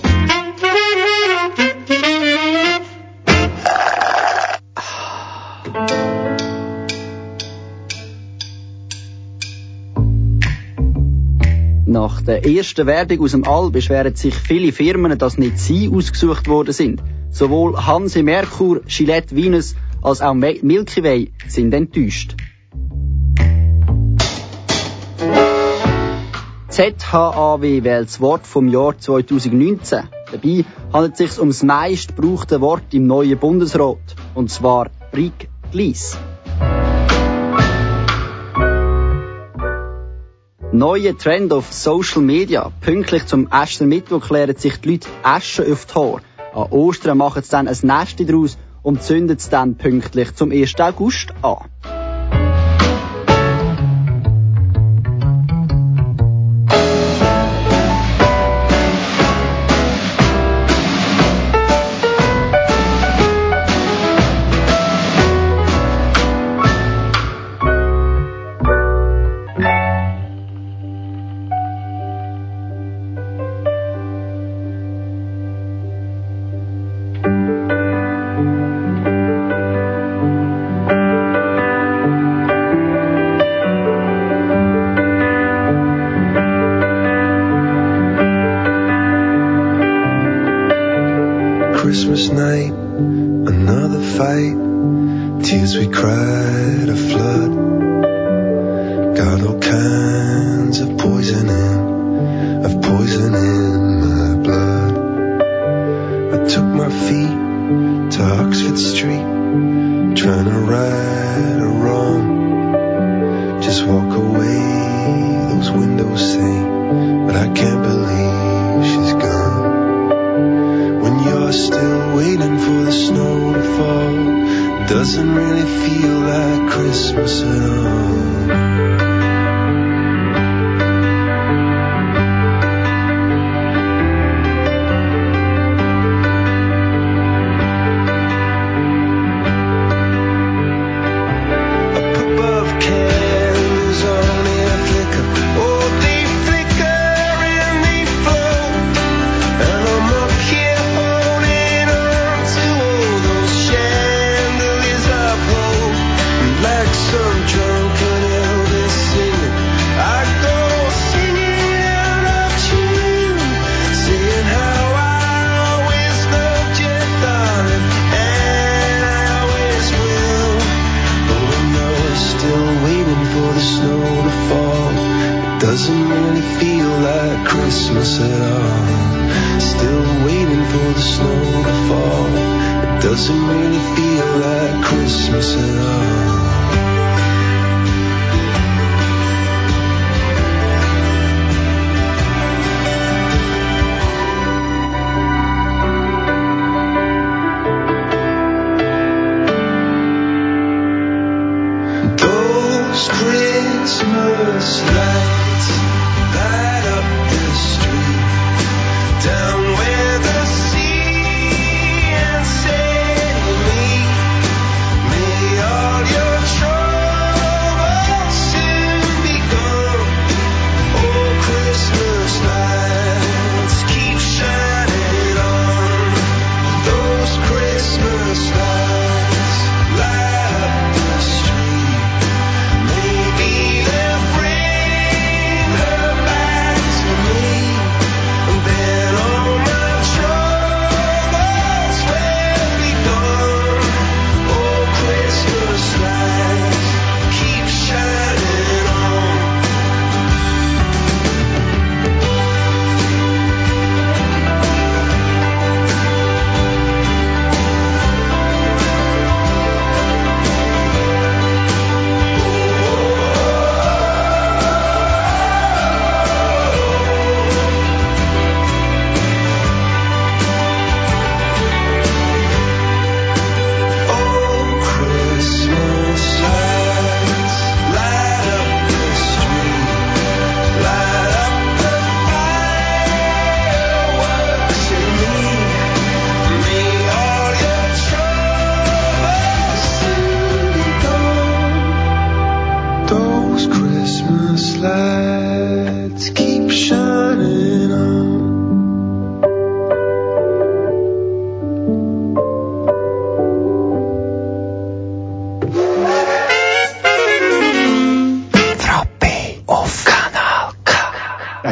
Nach 11.91 12.21
der 12.21 12.45
ersten 12.45 12.87
Werbung 12.87 13.19
aus 13.19 13.31
dem 13.31 13.45
All 13.45 13.69
beschweren 13.69 14.15
sich 14.15 14.33
viele 14.33 14.71
Firmen, 14.71 15.17
dass 15.17 15.37
nicht 15.37 15.59
sie 15.59 15.89
ausgesucht 15.89 16.47
worden 16.47 16.71
sind. 16.71 17.03
Sowohl 17.31 17.75
Hanse 17.85 18.23
Merkur, 18.23 18.79
Gillette 18.87 19.35
Venus 19.35 19.75
als 20.01 20.21
auch 20.21 20.33
Milky 20.33 21.03
Way 21.03 21.33
sind 21.49 21.73
enttäuscht. 21.73 22.37
ZHAW 26.69 27.83
wählt 27.83 28.07
das 28.07 28.21
Wort 28.21 28.47
vom 28.47 28.69
Jahr 28.69 28.97
2019. 28.97 30.03
Dabei 30.31 30.63
handelt 30.93 31.19
es 31.19 31.33
sich 31.33 31.39
um 31.41 31.49
das 31.49 31.61
meist 31.61 32.15
gebrauchte 32.15 32.61
Wort 32.61 32.93
im 32.93 33.05
neuen 33.05 33.37
Bundesrat. 33.37 34.15
Und 34.33 34.49
zwar 34.49 34.91
Brick 35.11 35.49
Glies. 35.73 36.17
Neuer 40.73 41.17
Trend 41.17 41.51
auf 41.51 41.73
Social 41.73 42.21
Media. 42.21 42.71
Pünktlich 42.79 43.25
zum 43.25 43.49
Mittwoch 43.81 44.25
klären 44.25 44.55
sich 44.55 44.77
die 44.77 44.91
Leute 44.91 45.09
Asche 45.21 45.69
auf 45.69 45.85
die 45.85 45.93
Haare. 45.95 46.21
An 46.53 46.71
Ostern 46.71 47.17
machen 47.17 47.43
sie 47.43 47.51
dann 47.51 47.67
ein 47.67 47.77
Nest 47.81 48.21
daraus 48.21 48.57
und 48.81 49.03
zünden 49.03 49.35
es 49.35 49.49
dann 49.49 49.75
pünktlich 49.75 50.33
zum 50.33 50.49
1. 50.49 50.79
August 50.79 51.33
an. 51.41 52.00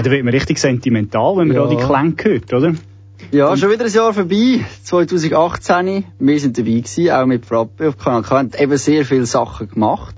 Da 0.10 0.16
wird 0.16 0.26
man 0.26 0.34
richtig 0.34 0.58
sentimental, 0.58 1.38
wenn 1.38 1.48
man 1.50 1.58
Ja. 1.58 1.64
da 1.64 1.70
die 1.70 1.78
Klänge 1.78 2.16
hört, 2.22 2.54
oder? 2.54 2.74
Ja, 3.32 3.56
schon 3.58 3.70
wieder 3.70 3.86
ein 3.86 3.92
Jahr 3.92 4.14
vorbei. 4.14 4.66
2018. 4.84 6.06
Wir 6.20 6.40
sind 6.40 6.58
dabei 6.58 6.72
gewesen, 6.72 7.12
auch 7.12 7.26
mit 7.26 7.46
Frappe 7.46 7.90
auf 7.90 7.98
Kanal 7.98 8.24
K. 8.24 8.30
Haben 8.38 8.52
eben 8.58 8.78
sehr 8.78 9.06
viele 9.06 9.26
Sachen 9.26 9.70
gemacht. 9.70 10.16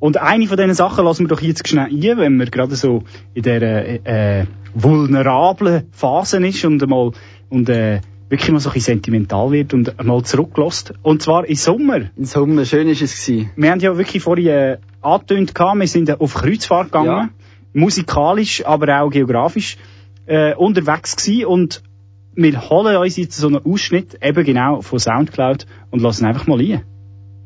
Und 0.00 0.20
eine 0.20 0.46
von 0.46 0.56
diesen 0.56 0.74
Sachen 0.74 1.04
lassen 1.04 1.24
wir 1.24 1.28
doch 1.28 1.40
jetzt 1.40 1.66
schnell 1.68 1.86
ein, 1.86 2.18
wenn 2.18 2.36
man 2.36 2.50
gerade 2.50 2.76
so 2.76 3.04
in 3.34 3.42
dieser 3.42 3.62
äh, 4.06 4.46
vulnerablen 4.74 5.84
Phase 5.92 6.44
ist 6.46 6.64
und 6.64 6.82
einmal 6.82 7.12
und, 7.48 7.68
äh, 7.68 8.00
wirklich 8.28 8.50
mal 8.50 8.58
so 8.58 8.70
ein 8.70 8.74
bisschen 8.74 8.96
sentimental 8.96 9.52
wird 9.52 9.72
und 9.74 9.98
einmal 10.00 10.22
zurücklässt. 10.22 10.94
Und 11.02 11.22
zwar 11.22 11.46
im 11.46 11.54
Sommer. 11.54 12.10
Im 12.16 12.24
Sommer, 12.24 12.64
schön 12.64 12.88
ist 12.88 13.02
es 13.02 13.24
gewesen. 13.24 13.50
Wir 13.56 13.70
haben 13.70 13.80
ja 13.80 13.96
wirklich 13.96 14.22
vorhin 14.22 14.46
äh, 14.48 14.78
angetönt, 15.02 15.54
wir 15.54 15.86
sind 15.88 16.20
auf 16.20 16.34
Kreuzfahrt 16.34 16.86
gegangen, 16.86 17.06
Ja. 17.06 17.28
Musikalisch, 17.74 18.64
aber 18.64 19.02
auch 19.02 19.10
geografisch 19.10 19.76
äh, 20.26 20.54
unterwegs 20.54 21.16
gewesen 21.16 21.46
und 21.46 21.82
wir 22.36 22.68
holen 22.68 22.96
uns 22.96 23.16
jetzt 23.16 23.36
so 23.36 23.46
einen 23.46 23.64
Ausschnitt 23.64 24.18
eben 24.22 24.44
genau 24.44 24.80
von 24.80 24.98
Soundcloud 24.98 25.66
und 25.90 26.00
lassen 26.00 26.24
einfach 26.24 26.46
mal 26.46 26.60
ein. 26.60 26.82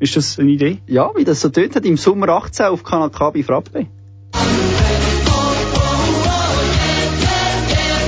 Ist 0.01 0.16
das 0.16 0.39
eine 0.39 0.51
Idee? 0.51 0.79
Ja, 0.87 1.11
wie 1.16 1.24
das 1.24 1.41
so 1.41 1.49
tönt 1.49 1.74
hat 1.74 1.85
im 1.85 1.97
Sommer 1.97 2.29
18 2.29 2.66
auf 2.66 2.85
Kanal 2.85 3.11
K 3.11 3.31
bei 3.31 3.43
Frappe. 3.43 3.87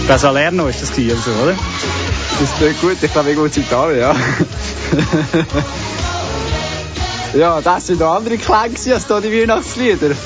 Das 0.07 0.23
Salerno 0.23 0.69
ist 0.69 0.83
das 0.83 0.93
gewesen, 0.93 1.17
also, 1.17 1.31
oder? 1.43 1.57
Das 2.41 2.57
klingt 2.57 2.81
gut, 2.81 2.97
ich 3.03 3.13
glaube, 3.13 3.29
irgendwo 3.29 3.47
in 3.47 3.63
Italien, 3.63 4.01
ja. 4.01 4.17
ja, 7.39 7.61
das 7.61 7.87
sind 7.87 8.01
noch 8.01 8.15
andere 8.17 8.39
Klänge 8.39 8.75
als 8.75 8.85
hier 8.85 9.21
die 9.21 9.43
Weihnachtslieder. 9.43 10.17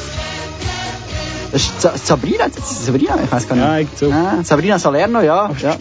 Das 1.54 1.62
ist 1.62 1.80
Sa- 1.82 1.96
Sabrina, 1.96 2.46
Sabrina, 2.50 3.16
ich 3.22 3.30
weiß 3.30 3.46
gar 3.46 3.54
nicht. 3.54 3.64
Ja, 3.64 3.78
irgend 3.78 3.96
so. 3.96 4.10
Ah, 4.10 4.42
Sabrina 4.42 4.76
Salerno, 4.76 5.20
ja. 5.20 5.52
ja. 5.62 5.76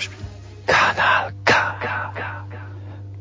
Kanal 0.67 1.32
K. 1.43 1.55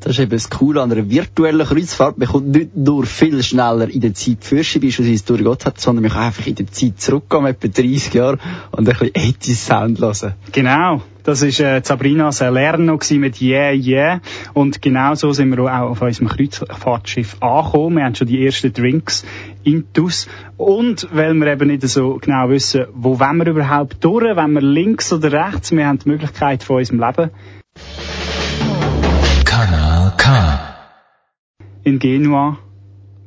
Das 0.00 0.14
ist 0.14 0.18
eben 0.18 0.32
das 0.32 0.50
Coole 0.50 0.82
an 0.82 0.90
einer 0.90 1.08
virtuellen 1.08 1.64
Kreuzfahrt. 1.64 2.18
Man 2.18 2.26
kommt 2.26 2.48
nicht 2.48 2.76
nur 2.76 3.06
viel 3.06 3.40
schneller 3.42 3.88
in 3.88 4.00
der 4.00 4.12
Zeit 4.14 4.38
Fürsche 4.44 4.80
beispielsweise 4.80 5.24
durch 5.24 5.44
Gott 5.44 5.64
hat, 5.64 5.80
sondern 5.80 6.02
man 6.02 6.10
kann 6.12 6.24
einfach 6.24 6.44
in 6.46 6.56
der 6.56 6.66
Zeit 6.66 7.00
zurückgehen, 7.00 7.46
etwa 7.46 7.68
30 7.68 8.12
Jahre, 8.12 8.38
und 8.72 8.80
ein 8.80 8.84
bisschen 8.98 9.12
80 9.16 9.58
Sound 9.58 10.00
hören. 10.00 10.34
Genau. 10.50 11.02
Das 11.22 11.40
ist 11.42 11.60
äh, 11.60 11.80
Sabrina 11.84 12.32
Salerno 12.32 12.98
mit 13.12 13.40
Yeah, 13.40 13.72
Yeah. 13.72 14.20
Und 14.54 14.82
genau 14.82 15.14
so 15.14 15.32
sind 15.32 15.56
wir 15.56 15.60
auch 15.60 15.90
auf 15.90 16.02
unserem 16.02 16.26
Kreuzfahrtschiff 16.26 17.36
angekommen. 17.40 17.98
Wir 17.98 18.04
haben 18.04 18.16
schon 18.16 18.26
die 18.26 18.44
ersten 18.44 18.72
Drinks 18.72 19.24
intus. 19.64 20.28
Und 20.56 21.08
weil 21.12 21.34
wir 21.34 21.46
eben 21.48 21.68
nicht 21.68 21.82
so 21.88 22.18
genau 22.20 22.48
wissen, 22.48 22.86
wo 22.94 23.18
wollen 23.18 23.38
wir 23.38 23.46
überhaupt 23.46 24.02
durch, 24.04 24.36
wenn 24.36 24.52
wir 24.52 24.62
links 24.62 25.12
oder 25.12 25.32
rechts, 25.32 25.72
wir 25.72 25.86
haben 25.86 25.98
die 25.98 26.08
Möglichkeit 26.08 26.62
von 26.62 26.76
unserem 26.78 27.00
Leben 27.00 27.30
Kanal 29.44 30.12
K. 30.16 30.60
in 31.84 31.98
Genua. 31.98 32.58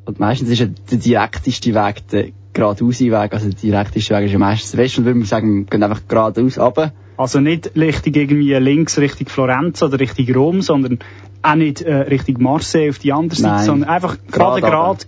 Und 0.06 0.20
meistens 0.20 0.50
ist 0.50 0.60
ja 0.60 0.68
der 0.68 0.98
direkteste 0.98 1.74
Weg 1.74 2.08
der 2.10 2.28
geradeaus 2.54 3.00
Weg, 3.00 3.34
also 3.34 3.50
der 3.50 3.60
direkteste 3.60 4.16
Weg 4.16 4.26
ist 4.26 4.32
ja 4.32 4.40
meistens 4.40 4.72
der 4.72 4.80
Westen, 4.80 5.02
und 5.02 5.06
würde 5.06 5.20
man 5.20 5.28
sagen, 5.28 5.60
wir 5.60 5.66
gehen 5.66 5.84
einfach 5.84 6.08
geradeaus 6.08 6.58
runter. 6.58 6.94
Also 7.18 7.40
nicht 7.40 7.76
Richtung 7.76 8.14
irgendwie 8.14 8.54
links, 8.56 8.98
Richtung 8.98 9.28
Florenz 9.28 9.82
oder 9.84 10.00
Richtung 10.00 10.34
Rom, 10.36 10.62
sondern 10.62 11.00
auch 11.42 11.56
nicht 11.56 11.82
äh, 11.82 11.94
Richtung 11.94 12.42
Marseille 12.42 12.90
auf 12.90 13.00
die 13.00 13.14
andere 13.14 13.40
Seite, 13.40 13.56
Nein. 13.56 13.66
sondern 13.66 13.90
einfach 13.90 14.18
gerade, 14.32 14.62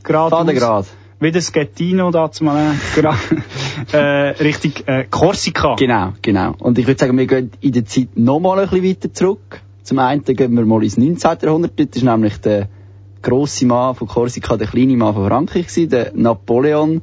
Gerade 0.04 0.54
gerade. 0.54 0.88
Wie 1.20 1.32
das 1.32 1.51
Schettino 1.51 2.11
da 2.11 2.30
mal 2.41 2.76
gerade 2.95 3.18
äh, 3.91 3.97
Richtung 4.43 4.74
äh, 4.86 5.05
Korsika. 5.09 5.76
Genau, 5.76 6.13
genau. 6.22 6.53
Und 6.59 6.78
ich 6.78 6.86
würde 6.86 6.99
sagen, 6.99 7.18
wir 7.18 7.26
gehen 7.26 7.51
in 7.59 7.72
der 7.72 7.86
Zeit 7.86 8.09
nochmal 8.15 8.59
ein 8.59 8.70
bisschen 8.70 8.86
weiter 8.86 9.13
zurück. 9.13 9.61
Zum 9.82 9.97
einen 9.99 10.24
gehen 10.24 10.53
wir 10.55 10.65
mal 10.65 10.84
ins 10.84 10.97
19. 10.97 11.38
Jahrhundert. 11.41 11.72
Dort 11.80 11.95
ist 11.95 12.03
nämlich 12.03 12.38
der 12.41 12.68
grosse 13.24 13.65
Mann 13.65 13.95
von 13.95 14.07
Korsika, 14.07 14.57
der 14.57 14.68
kleine 14.68 14.95
Mann 14.95 15.13
von 15.15 15.28
Frankreich 15.28 15.68
gewesen, 15.68 15.89
der 15.89 16.11
Napoleon. 16.13 17.01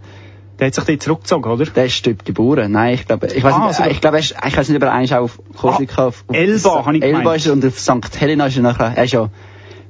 Der 0.60 0.68
hat 0.68 0.74
sich 0.74 0.84
dort 0.84 1.02
zurückgezogen, 1.02 1.50
oder? 1.50 1.64
Der 1.66 1.86
ist 1.86 2.06
dort 2.06 2.24
geboren. 2.24 2.70
Nein, 2.70 2.94
ich 2.94 3.06
glaube, 3.06 3.26
ich 3.26 3.42
weiß 3.42 3.54
Ah, 3.54 3.66
nicht, 3.66 3.76
sogar. 3.76 3.90
ich 3.90 4.00
glaube, 4.00 4.18
ich 4.20 4.34
weiß 4.56 4.68
nicht, 4.68 4.76
ob 4.76 4.82
er 4.84 4.92
eigentlich 4.92 5.14
auch 5.16 5.22
auf 5.22 5.40
Korsika, 5.56 6.06
auf, 6.06 6.24
auf 6.28 6.36
Elba, 6.36 6.84
habe 6.86 6.96
ich 6.96 7.02
Elba 7.02 7.18
gemeint. 7.18 7.36
ist 7.38 7.46
er 7.46 7.52
und 7.54 7.64
auf 7.66 7.78
St. 7.80 8.20
Helena 8.20 8.46
ist 8.46 8.56
er 8.56 8.62
nachher, 8.62 8.92
er 8.96 9.02
ist 9.04 9.12
ja 9.12 9.28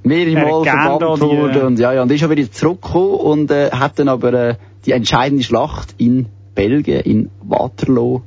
gern 0.04 0.78
verbannt 0.78 1.22
die, 1.22 1.36
worden 1.36 1.56
äh, 1.56 1.64
und 1.64 1.78
ja, 1.78 1.92
ja, 1.92 2.02
und 2.02 2.12
ist 2.12 2.20
schon 2.20 2.30
wieder 2.30 2.50
zurückgekommen 2.50 3.14
und 3.14 3.50
äh, 3.50 3.70
hat 3.70 3.98
dann 3.98 4.08
aber 4.08 4.32
äh, 4.32 4.54
die 4.86 4.92
entscheidende 4.92 5.42
Schlacht 5.42 5.94
in 5.98 6.26
Belgien, 6.54 7.00
in 7.00 7.30
Waterloo, 7.42 8.22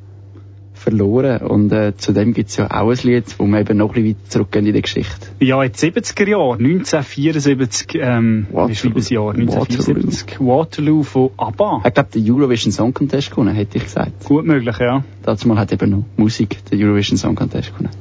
verloren. 0.77 1.41
Und 1.41 1.71
äh, 1.71 1.93
zudem 1.97 2.33
gibt's 2.33 2.57
ja 2.57 2.71
auch 2.71 2.89
ein 2.89 2.97
Lied, 3.03 3.25
wo 3.37 3.45
wir 3.45 3.59
eben 3.59 3.77
noch 3.77 3.95
ein 3.95 4.03
bisschen 4.03 4.17
weiter 4.17 4.29
zurückgehen 4.29 4.65
in 4.65 4.73
der 4.73 4.81
Geschichte. 4.81 5.27
Ja, 5.39 5.61
in 5.63 5.71
die 5.71 5.77
70er 5.77 6.29
Jahre, 6.29 6.53
1974, 6.53 7.87
ähm, 7.95 8.47
wie 8.51 8.75
schreiben 8.75 8.95
das 8.95 9.09
Jahr? 9.09 9.31
1974. 9.31 10.39
Waterloo 10.39 11.03
von 11.03 11.31
ABBA. 11.37 11.81
Ich 11.85 11.93
glaube, 11.93 12.09
der 12.13 12.33
Eurovision 12.33 12.71
Song 12.71 12.93
Contest 12.93 13.31
gewonnen, 13.31 13.53
hätte 13.53 13.77
ich 13.77 13.83
gesagt. 13.83 14.23
Gut 14.25 14.45
möglich, 14.45 14.77
ja. 14.79 15.03
Dazu 15.23 15.47
mal 15.47 15.57
hat 15.57 15.73
eben 15.73 15.89
noch 15.89 16.03
Musik 16.15 16.65
den 16.71 16.81
Eurovision 16.81 17.17
Song 17.17 17.35
Contest 17.35 17.73
gewonnen. 17.73 17.91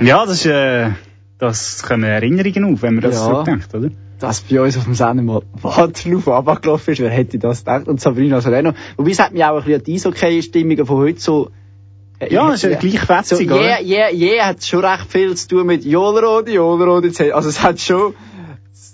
Ja, 0.00 0.26
das 0.26 0.36
ist, 0.44 0.46
äh, 0.46 0.90
das 1.38 1.82
kommen 1.82 2.04
Erinnerungen 2.04 2.74
auf, 2.74 2.82
wenn 2.82 2.94
man 2.94 3.02
das 3.02 3.16
Ja. 3.16 3.24
zurückdenkt, 3.26 3.74
oder? 3.74 3.90
Dass 4.18 4.40
bei 4.42 4.60
uns 4.60 4.76
auf 4.76 4.84
dem 4.84 4.94
Sender 4.94 5.22
mal 5.22 5.42
Waterloo 5.62 6.20
von 6.20 6.34
ABBA 6.34 6.54
gelaufen 6.56 6.90
ist, 6.92 7.00
wer 7.00 7.10
hätte 7.10 7.38
das 7.38 7.60
gedacht? 7.60 7.86
Und 7.88 8.00
Sabrina 8.00 8.40
Sereno. 8.40 8.72
Wobei 8.96 9.10
es 9.10 9.18
hat 9.18 9.32
mich 9.32 9.44
auch 9.44 9.56
ein 9.56 9.64
bisschen 9.64 9.74
an 9.74 9.84
die 9.84 9.94
Eishockey-Stimmungen 9.94 10.86
von 10.86 10.96
heute 10.98 11.20
so... 11.20 11.50
äh, 12.18 12.32
Ja, 12.32 12.52
ist 12.52 12.62
ja 12.62 12.76
gleich 12.78 13.00
so, 13.00 13.06
fetzig, 13.06 13.50
oder? 13.50 13.60
yeah, 13.60 13.80
yeah, 13.82 14.10
yeah, 14.12 14.46
hat 14.46 14.64
schon 14.64 14.84
recht 14.84 15.10
viel 15.10 15.34
zu 15.34 15.48
tun 15.48 15.66
mit 15.66 15.84
Jolerode, 15.84 16.52
Jolerode. 16.52 17.10
Also 17.34 17.48
es 17.50 17.62
hat 17.62 17.78
schon 17.80 18.14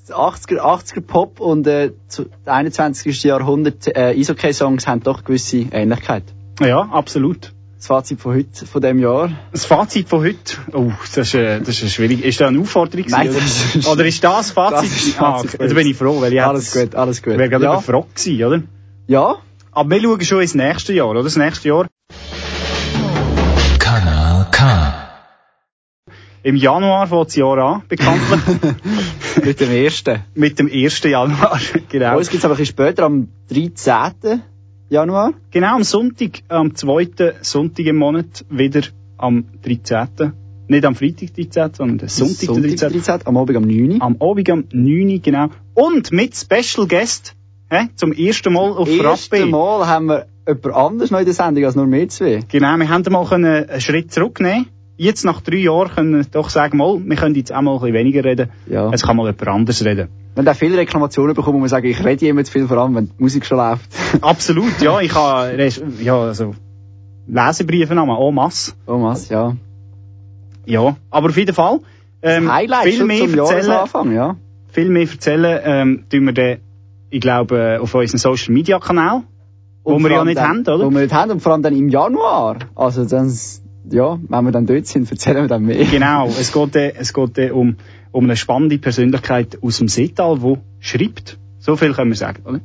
80er, 0.09 0.59
80er 0.59 1.00
Pop 1.00 1.38
und 1.40 1.66
äh, 1.68 1.92
zu 2.09 2.26
21. 2.46 3.22
Jahrhundert 3.22 3.86
äh, 3.88 4.14
Eishockey-Songs 4.18 4.86
haben 4.88 5.03
doch 5.03 5.22
gewisse 5.24 5.66
Ähnlichkeit. 5.70 6.24
Ja, 6.61 6.80
absolut. 6.80 7.53
Das 7.82 7.88
Fazit 7.88 8.20
von 8.20 8.36
heute, 8.36 8.64
von 8.64 8.80
dem 8.80 9.00
Jahr. 9.00 9.32
Das 9.50 9.64
Fazit 9.64 10.08
von 10.08 10.20
heute, 10.22 10.38
oh, 10.72 10.92
das 11.16 11.16
ist, 11.26 11.34
äh, 11.34 11.58
das 11.58 11.82
ist 11.82 11.92
schwierig. 11.92 12.22
Ist 12.24 12.40
da 12.40 12.46
eine 12.46 12.60
Aufforderung 12.60 13.06
Nein, 13.08 13.26
gewesen, 13.26 13.42
das 13.42 13.74
ist- 13.74 13.88
oder? 13.88 14.04
ist 14.06 14.22
das 14.22 14.36
das 14.36 14.50
Fazit? 14.52 14.76
Das 14.78 14.84
ist 15.04 15.08
das 15.08 15.18
ah, 15.18 15.32
Fazit 15.38 15.54
okay. 15.56 15.66
Da 15.68 15.74
bin 15.74 15.86
ich 15.88 15.96
froh, 15.96 16.20
weil 16.20 16.32
ich 16.32 16.40
Alles 16.40 16.72
gut, 16.72 16.94
alles 16.94 17.20
gut. 17.24 17.36
wäre 17.36 17.48
gerade 17.48 17.64
Ja. 17.64 17.72
überfragt 17.72 18.14
gewesen, 18.14 18.44
oder? 18.44 18.62
Ja. 19.08 19.34
Aber 19.72 19.90
wir 19.90 20.00
schauen 20.00 20.20
schon 20.20 20.42
ins 20.42 20.54
nächste 20.54 20.92
Jahr, 20.92 21.08
oder? 21.08 21.24
Das 21.24 21.34
nächste 21.34 21.66
Jahr. 21.70 21.88
Kanal 23.80 24.46
K. 24.52 24.94
Im 26.44 26.54
Januar 26.54 27.08
fängt 27.08 27.26
das 27.26 27.34
Jahr 27.34 27.58
an, 27.58 27.82
bekanntlich. 27.88 28.74
Mit 29.44 29.58
dem 29.58 29.70
ersten. 29.72 30.20
Mit 30.36 30.56
dem 30.60 30.70
1. 30.72 31.02
Januar, 31.02 31.58
genau. 31.88 32.10
Bei 32.12 32.16
uns 32.16 32.30
gibt's 32.30 32.44
aber 32.44 32.54
ein 32.54 32.58
bisschen 32.58 32.74
später, 32.76 33.02
am 33.06 33.26
13. 33.50 34.42
Januar. 34.93 35.32
Genau, 35.51 35.76
am 35.76 35.84
Sonntag, 35.84 36.43
am 36.49 36.74
zweiten 36.74 37.32
Sonntag 37.40 37.86
im 37.86 37.97
Monat, 37.97 38.45
wieder 38.51 38.82
am 39.16 39.47
13. 39.64 40.34
Nicht 40.68 40.84
am 40.84 40.95
Freitag 40.95 41.32
13., 41.32 41.70
sondern 41.74 41.97
der 41.97 42.11
Sonntag, 42.11 42.62
der 42.62 42.90
13. 42.90 43.03
13. 43.03 43.26
Am 43.26 43.38
Abend 43.38 43.57
am 43.57 43.62
9. 43.62 44.03
Am 44.03 44.16
Abend 44.20 44.51
am 44.51 44.64
9. 44.70 45.22
genau. 45.22 45.49
Und 45.72 46.12
mit 46.12 46.36
Special 46.36 46.86
Guest, 46.86 47.34
hä, 47.70 47.88
zum 47.97 48.12
ersten 48.12 48.53
Mal 48.53 48.70
auf 48.72 48.88
Frappe. 48.90 49.47
Mal 49.47 49.86
haben 49.86 50.07
wir 50.09 50.26
jemand 50.47 50.74
anders 50.76 51.11
noch 51.11 51.20
in 51.20 51.24
der 51.24 51.34
Sendung 51.34 51.64
als 51.64 51.74
nur 51.74 51.90
wir 51.90 52.09
zwei. 52.11 52.40
Genau, 52.47 52.76
wir 52.76 52.88
haben 52.90 53.11
mal 53.11 53.32
einen 53.32 53.80
Schritt 53.80 54.12
zurücknehmen 54.12 54.66
Jetzt 55.03 55.24
nach 55.24 55.40
drei 55.40 55.57
Jahren 55.57 55.90
können 55.90 56.14
wir 56.14 56.24
doch 56.30 56.48
sagen, 56.48 56.78
mal, 56.78 56.96
wir 57.05 57.16
können 57.16 57.34
jetzt 57.34 57.53
auch 57.53 57.61
mal 57.61 57.72
ein 57.72 57.80
bisschen 57.80 57.94
weniger 57.94 58.22
reden. 58.22 58.50
Ja. 58.68 58.88
Es 58.92 59.03
kann 59.03 59.16
mal 59.16 59.24
jemand 59.24 59.48
anderes 59.48 59.84
reden. 59.84 60.09
Haben 60.36 60.46
auch 60.46 60.55
viele 60.55 60.78
Reklamationen 60.78 61.34
bekommen, 61.34 61.59
wo 61.59 61.62
wir 61.62 61.68
sagen, 61.68 61.88
ich 61.88 62.05
rede 62.05 62.28
immer 62.28 62.44
zu 62.44 62.53
viel, 62.53 62.68
vor 62.68 62.78
allem 62.78 62.94
wenn 62.94 63.07
die 63.07 63.12
Musik 63.18 63.44
schon 63.44 63.59
läuft. 63.59 63.90
Absolut, 64.20 64.80
ja. 64.80 65.00
Ich 65.00 65.12
habe, 65.12 65.57
ja, 66.00 66.20
also, 66.20 66.55
Lesebriefe 67.26 67.96
nochmal, 67.96 68.16
en 68.22 68.32
masse. 68.32 68.74
Oh 68.86 69.03
was, 69.03 69.28
ja. 69.28 69.57
Ja, 70.66 70.94
aber 71.11 71.30
auf 71.30 71.36
jeden 71.36 71.53
Fall. 71.53 71.80
Ähm, 72.22 72.53
Highlight 72.53 72.84
viel 72.84 73.05
mehr 73.05 73.26
zum 73.26 73.38
erzählen, 73.40 74.12
ja. 74.12 74.36
viel 74.68 74.88
mehr 74.88 75.09
erzählen, 75.11 75.61
ähm, 75.64 76.05
tun 76.09 76.26
wir 76.26 76.32
dann, 76.32 76.59
ich 77.11 77.20
glaube, 77.20 77.80
auf 77.82 77.92
unseren 77.92 78.18
Social 78.18 78.55
Media 78.55 78.78
Kanal, 78.78 79.22
wo 79.82 79.98
wir 79.98 80.12
ja 80.12 80.24
nicht 80.24 80.38
dann, 80.38 80.48
haben, 80.48 80.61
oder? 80.61 80.86
Wo 80.86 80.90
wir 80.92 81.00
nicht 81.00 81.12
haben 81.12 81.32
und 81.32 81.40
vor 81.40 81.50
allem 81.50 81.62
dann 81.62 81.76
im 81.76 81.88
Januar. 81.88 82.59
Also 82.76 83.05
dann, 83.05 83.36
ja, 83.90 84.18
wenn 84.28 84.44
wir 84.44 84.52
dann 84.52 84.66
dort 84.66 84.86
sind, 84.86 85.10
erzählen 85.10 85.44
wir 85.44 85.48
dann 85.48 85.64
mehr. 85.64 85.84
Genau, 85.84 86.28
es 86.28 86.52
geht, 86.52 86.76
äh, 86.76 86.92
es 86.96 87.12
geht 87.12 87.38
äh, 87.38 87.50
um, 87.50 87.76
um 88.12 88.24
eine 88.24 88.36
spannende 88.36 88.78
Persönlichkeit 88.78 89.58
aus 89.62 89.78
dem 89.78 89.88
Seetal, 89.88 90.38
die 90.38 90.56
schreibt. 90.80 91.38
So 91.58 91.76
viel 91.76 91.92
können 91.92 92.10
wir 92.10 92.16
sagen, 92.16 92.42
oder? 92.44 92.60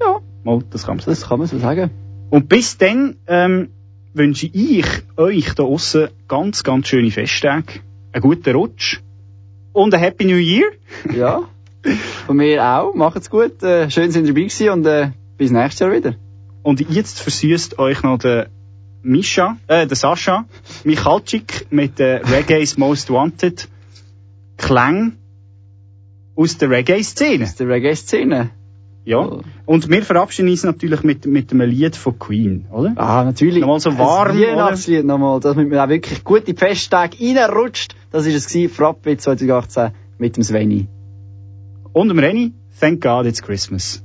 Ja. 0.00 0.20
Mal, 0.44 0.62
das 0.70 0.84
kann 0.84 0.96
man 0.96 1.00
sagen. 1.00 1.12
Das 1.12 1.28
kann 1.28 1.38
man 1.38 1.48
so 1.48 1.58
sagen. 1.58 1.90
Und 2.30 2.48
bis 2.48 2.78
dann 2.78 3.16
ähm, 3.26 3.68
wünsche 4.14 4.46
ich 4.52 4.86
euch 5.16 5.54
da 5.54 5.62
außen 5.62 6.08
ganz, 6.28 6.62
ganz 6.64 6.88
schöne 6.88 7.10
Festtage, 7.10 7.80
einen 8.12 8.22
guten 8.22 8.54
Rutsch 8.54 9.00
und 9.72 9.94
ein 9.94 10.00
Happy 10.00 10.24
New 10.24 10.36
Year. 10.36 10.70
Ja. 11.14 11.42
Von 12.26 12.36
mir 12.36 12.64
auch. 12.64 12.94
Macht's 12.94 13.28
gut. 13.28 13.60
Äh, 13.62 13.90
schön 13.90 14.12
sind 14.12 14.26
ihr 14.26 14.34
dabei 14.34 14.46
gewesen 14.46 14.68
und 14.70 14.86
äh, 14.86 15.10
bis 15.36 15.50
nächstes 15.50 15.80
Jahr 15.80 15.92
wieder. 15.92 16.14
Und 16.62 16.80
jetzt 16.90 17.18
versüßt 17.18 17.78
euch 17.80 18.04
noch 18.04 18.18
der 18.18 18.48
Mischa, 19.02 19.56
äh, 19.66 19.86
der 19.86 19.96
Sascha 19.96 20.44
Michalczyk 20.84 21.66
mit 21.70 21.98
der 21.98 22.22
Reggae's 22.30 22.78
Most 22.78 23.10
Wanted 23.10 23.68
Klang 24.56 25.16
aus 26.36 26.58
der 26.58 26.70
Reggae-Szene. 26.70 27.44
Aus 27.44 27.56
der 27.56 27.68
Reggae-Szene. 27.68 28.50
Ja. 29.04 29.40
Und 29.66 29.88
wir 29.90 30.02
verabschieden 30.02 30.48
uns 30.48 30.62
natürlich 30.62 31.02
mit, 31.02 31.26
mit 31.26 31.52
einem 31.52 31.68
Lied 31.68 31.96
von 31.96 32.18
Queen, 32.18 32.66
oder? 32.70 32.92
Ah, 32.96 33.24
natürlich. 33.24 33.60
Nochmal 33.60 33.80
so 33.80 33.98
warm, 33.98 34.30
Ein 34.30 34.40
Weihnachtslied 34.40 35.04
nochmal, 35.04 35.40
dass 35.40 35.56
man 35.56 35.74
auch 35.76 35.88
wirklich 35.88 36.22
gut 36.22 36.40
in 36.40 36.54
die 36.54 36.54
Festtage 36.54 37.16
reinrutscht. 37.20 37.96
Das 38.12 38.26
ist 38.26 38.34
es 38.34 38.46
gewesen, 38.46 38.72
Frappe 38.72 39.16
2018 39.16 39.90
mit 40.18 40.36
dem 40.36 40.44
Sveni. 40.44 40.86
Und 41.92 42.08
dem 42.08 42.18
Renny, 42.20 42.52
Thank 42.78 43.02
God 43.02 43.26
It's 43.26 43.42
Christmas. 43.42 44.02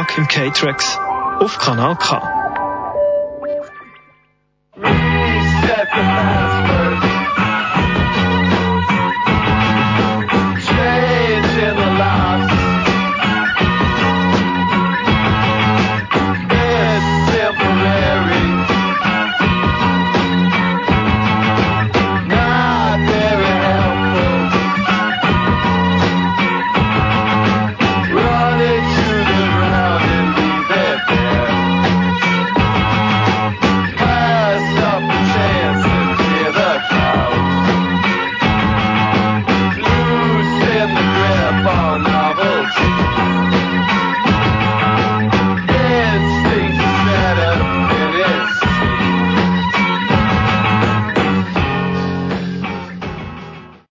Tag 0.00 0.16
im 0.16 0.26
K-Trax 0.26 0.98
auf 1.40 1.58
Kanal 1.58 1.94
K. 1.96 2.39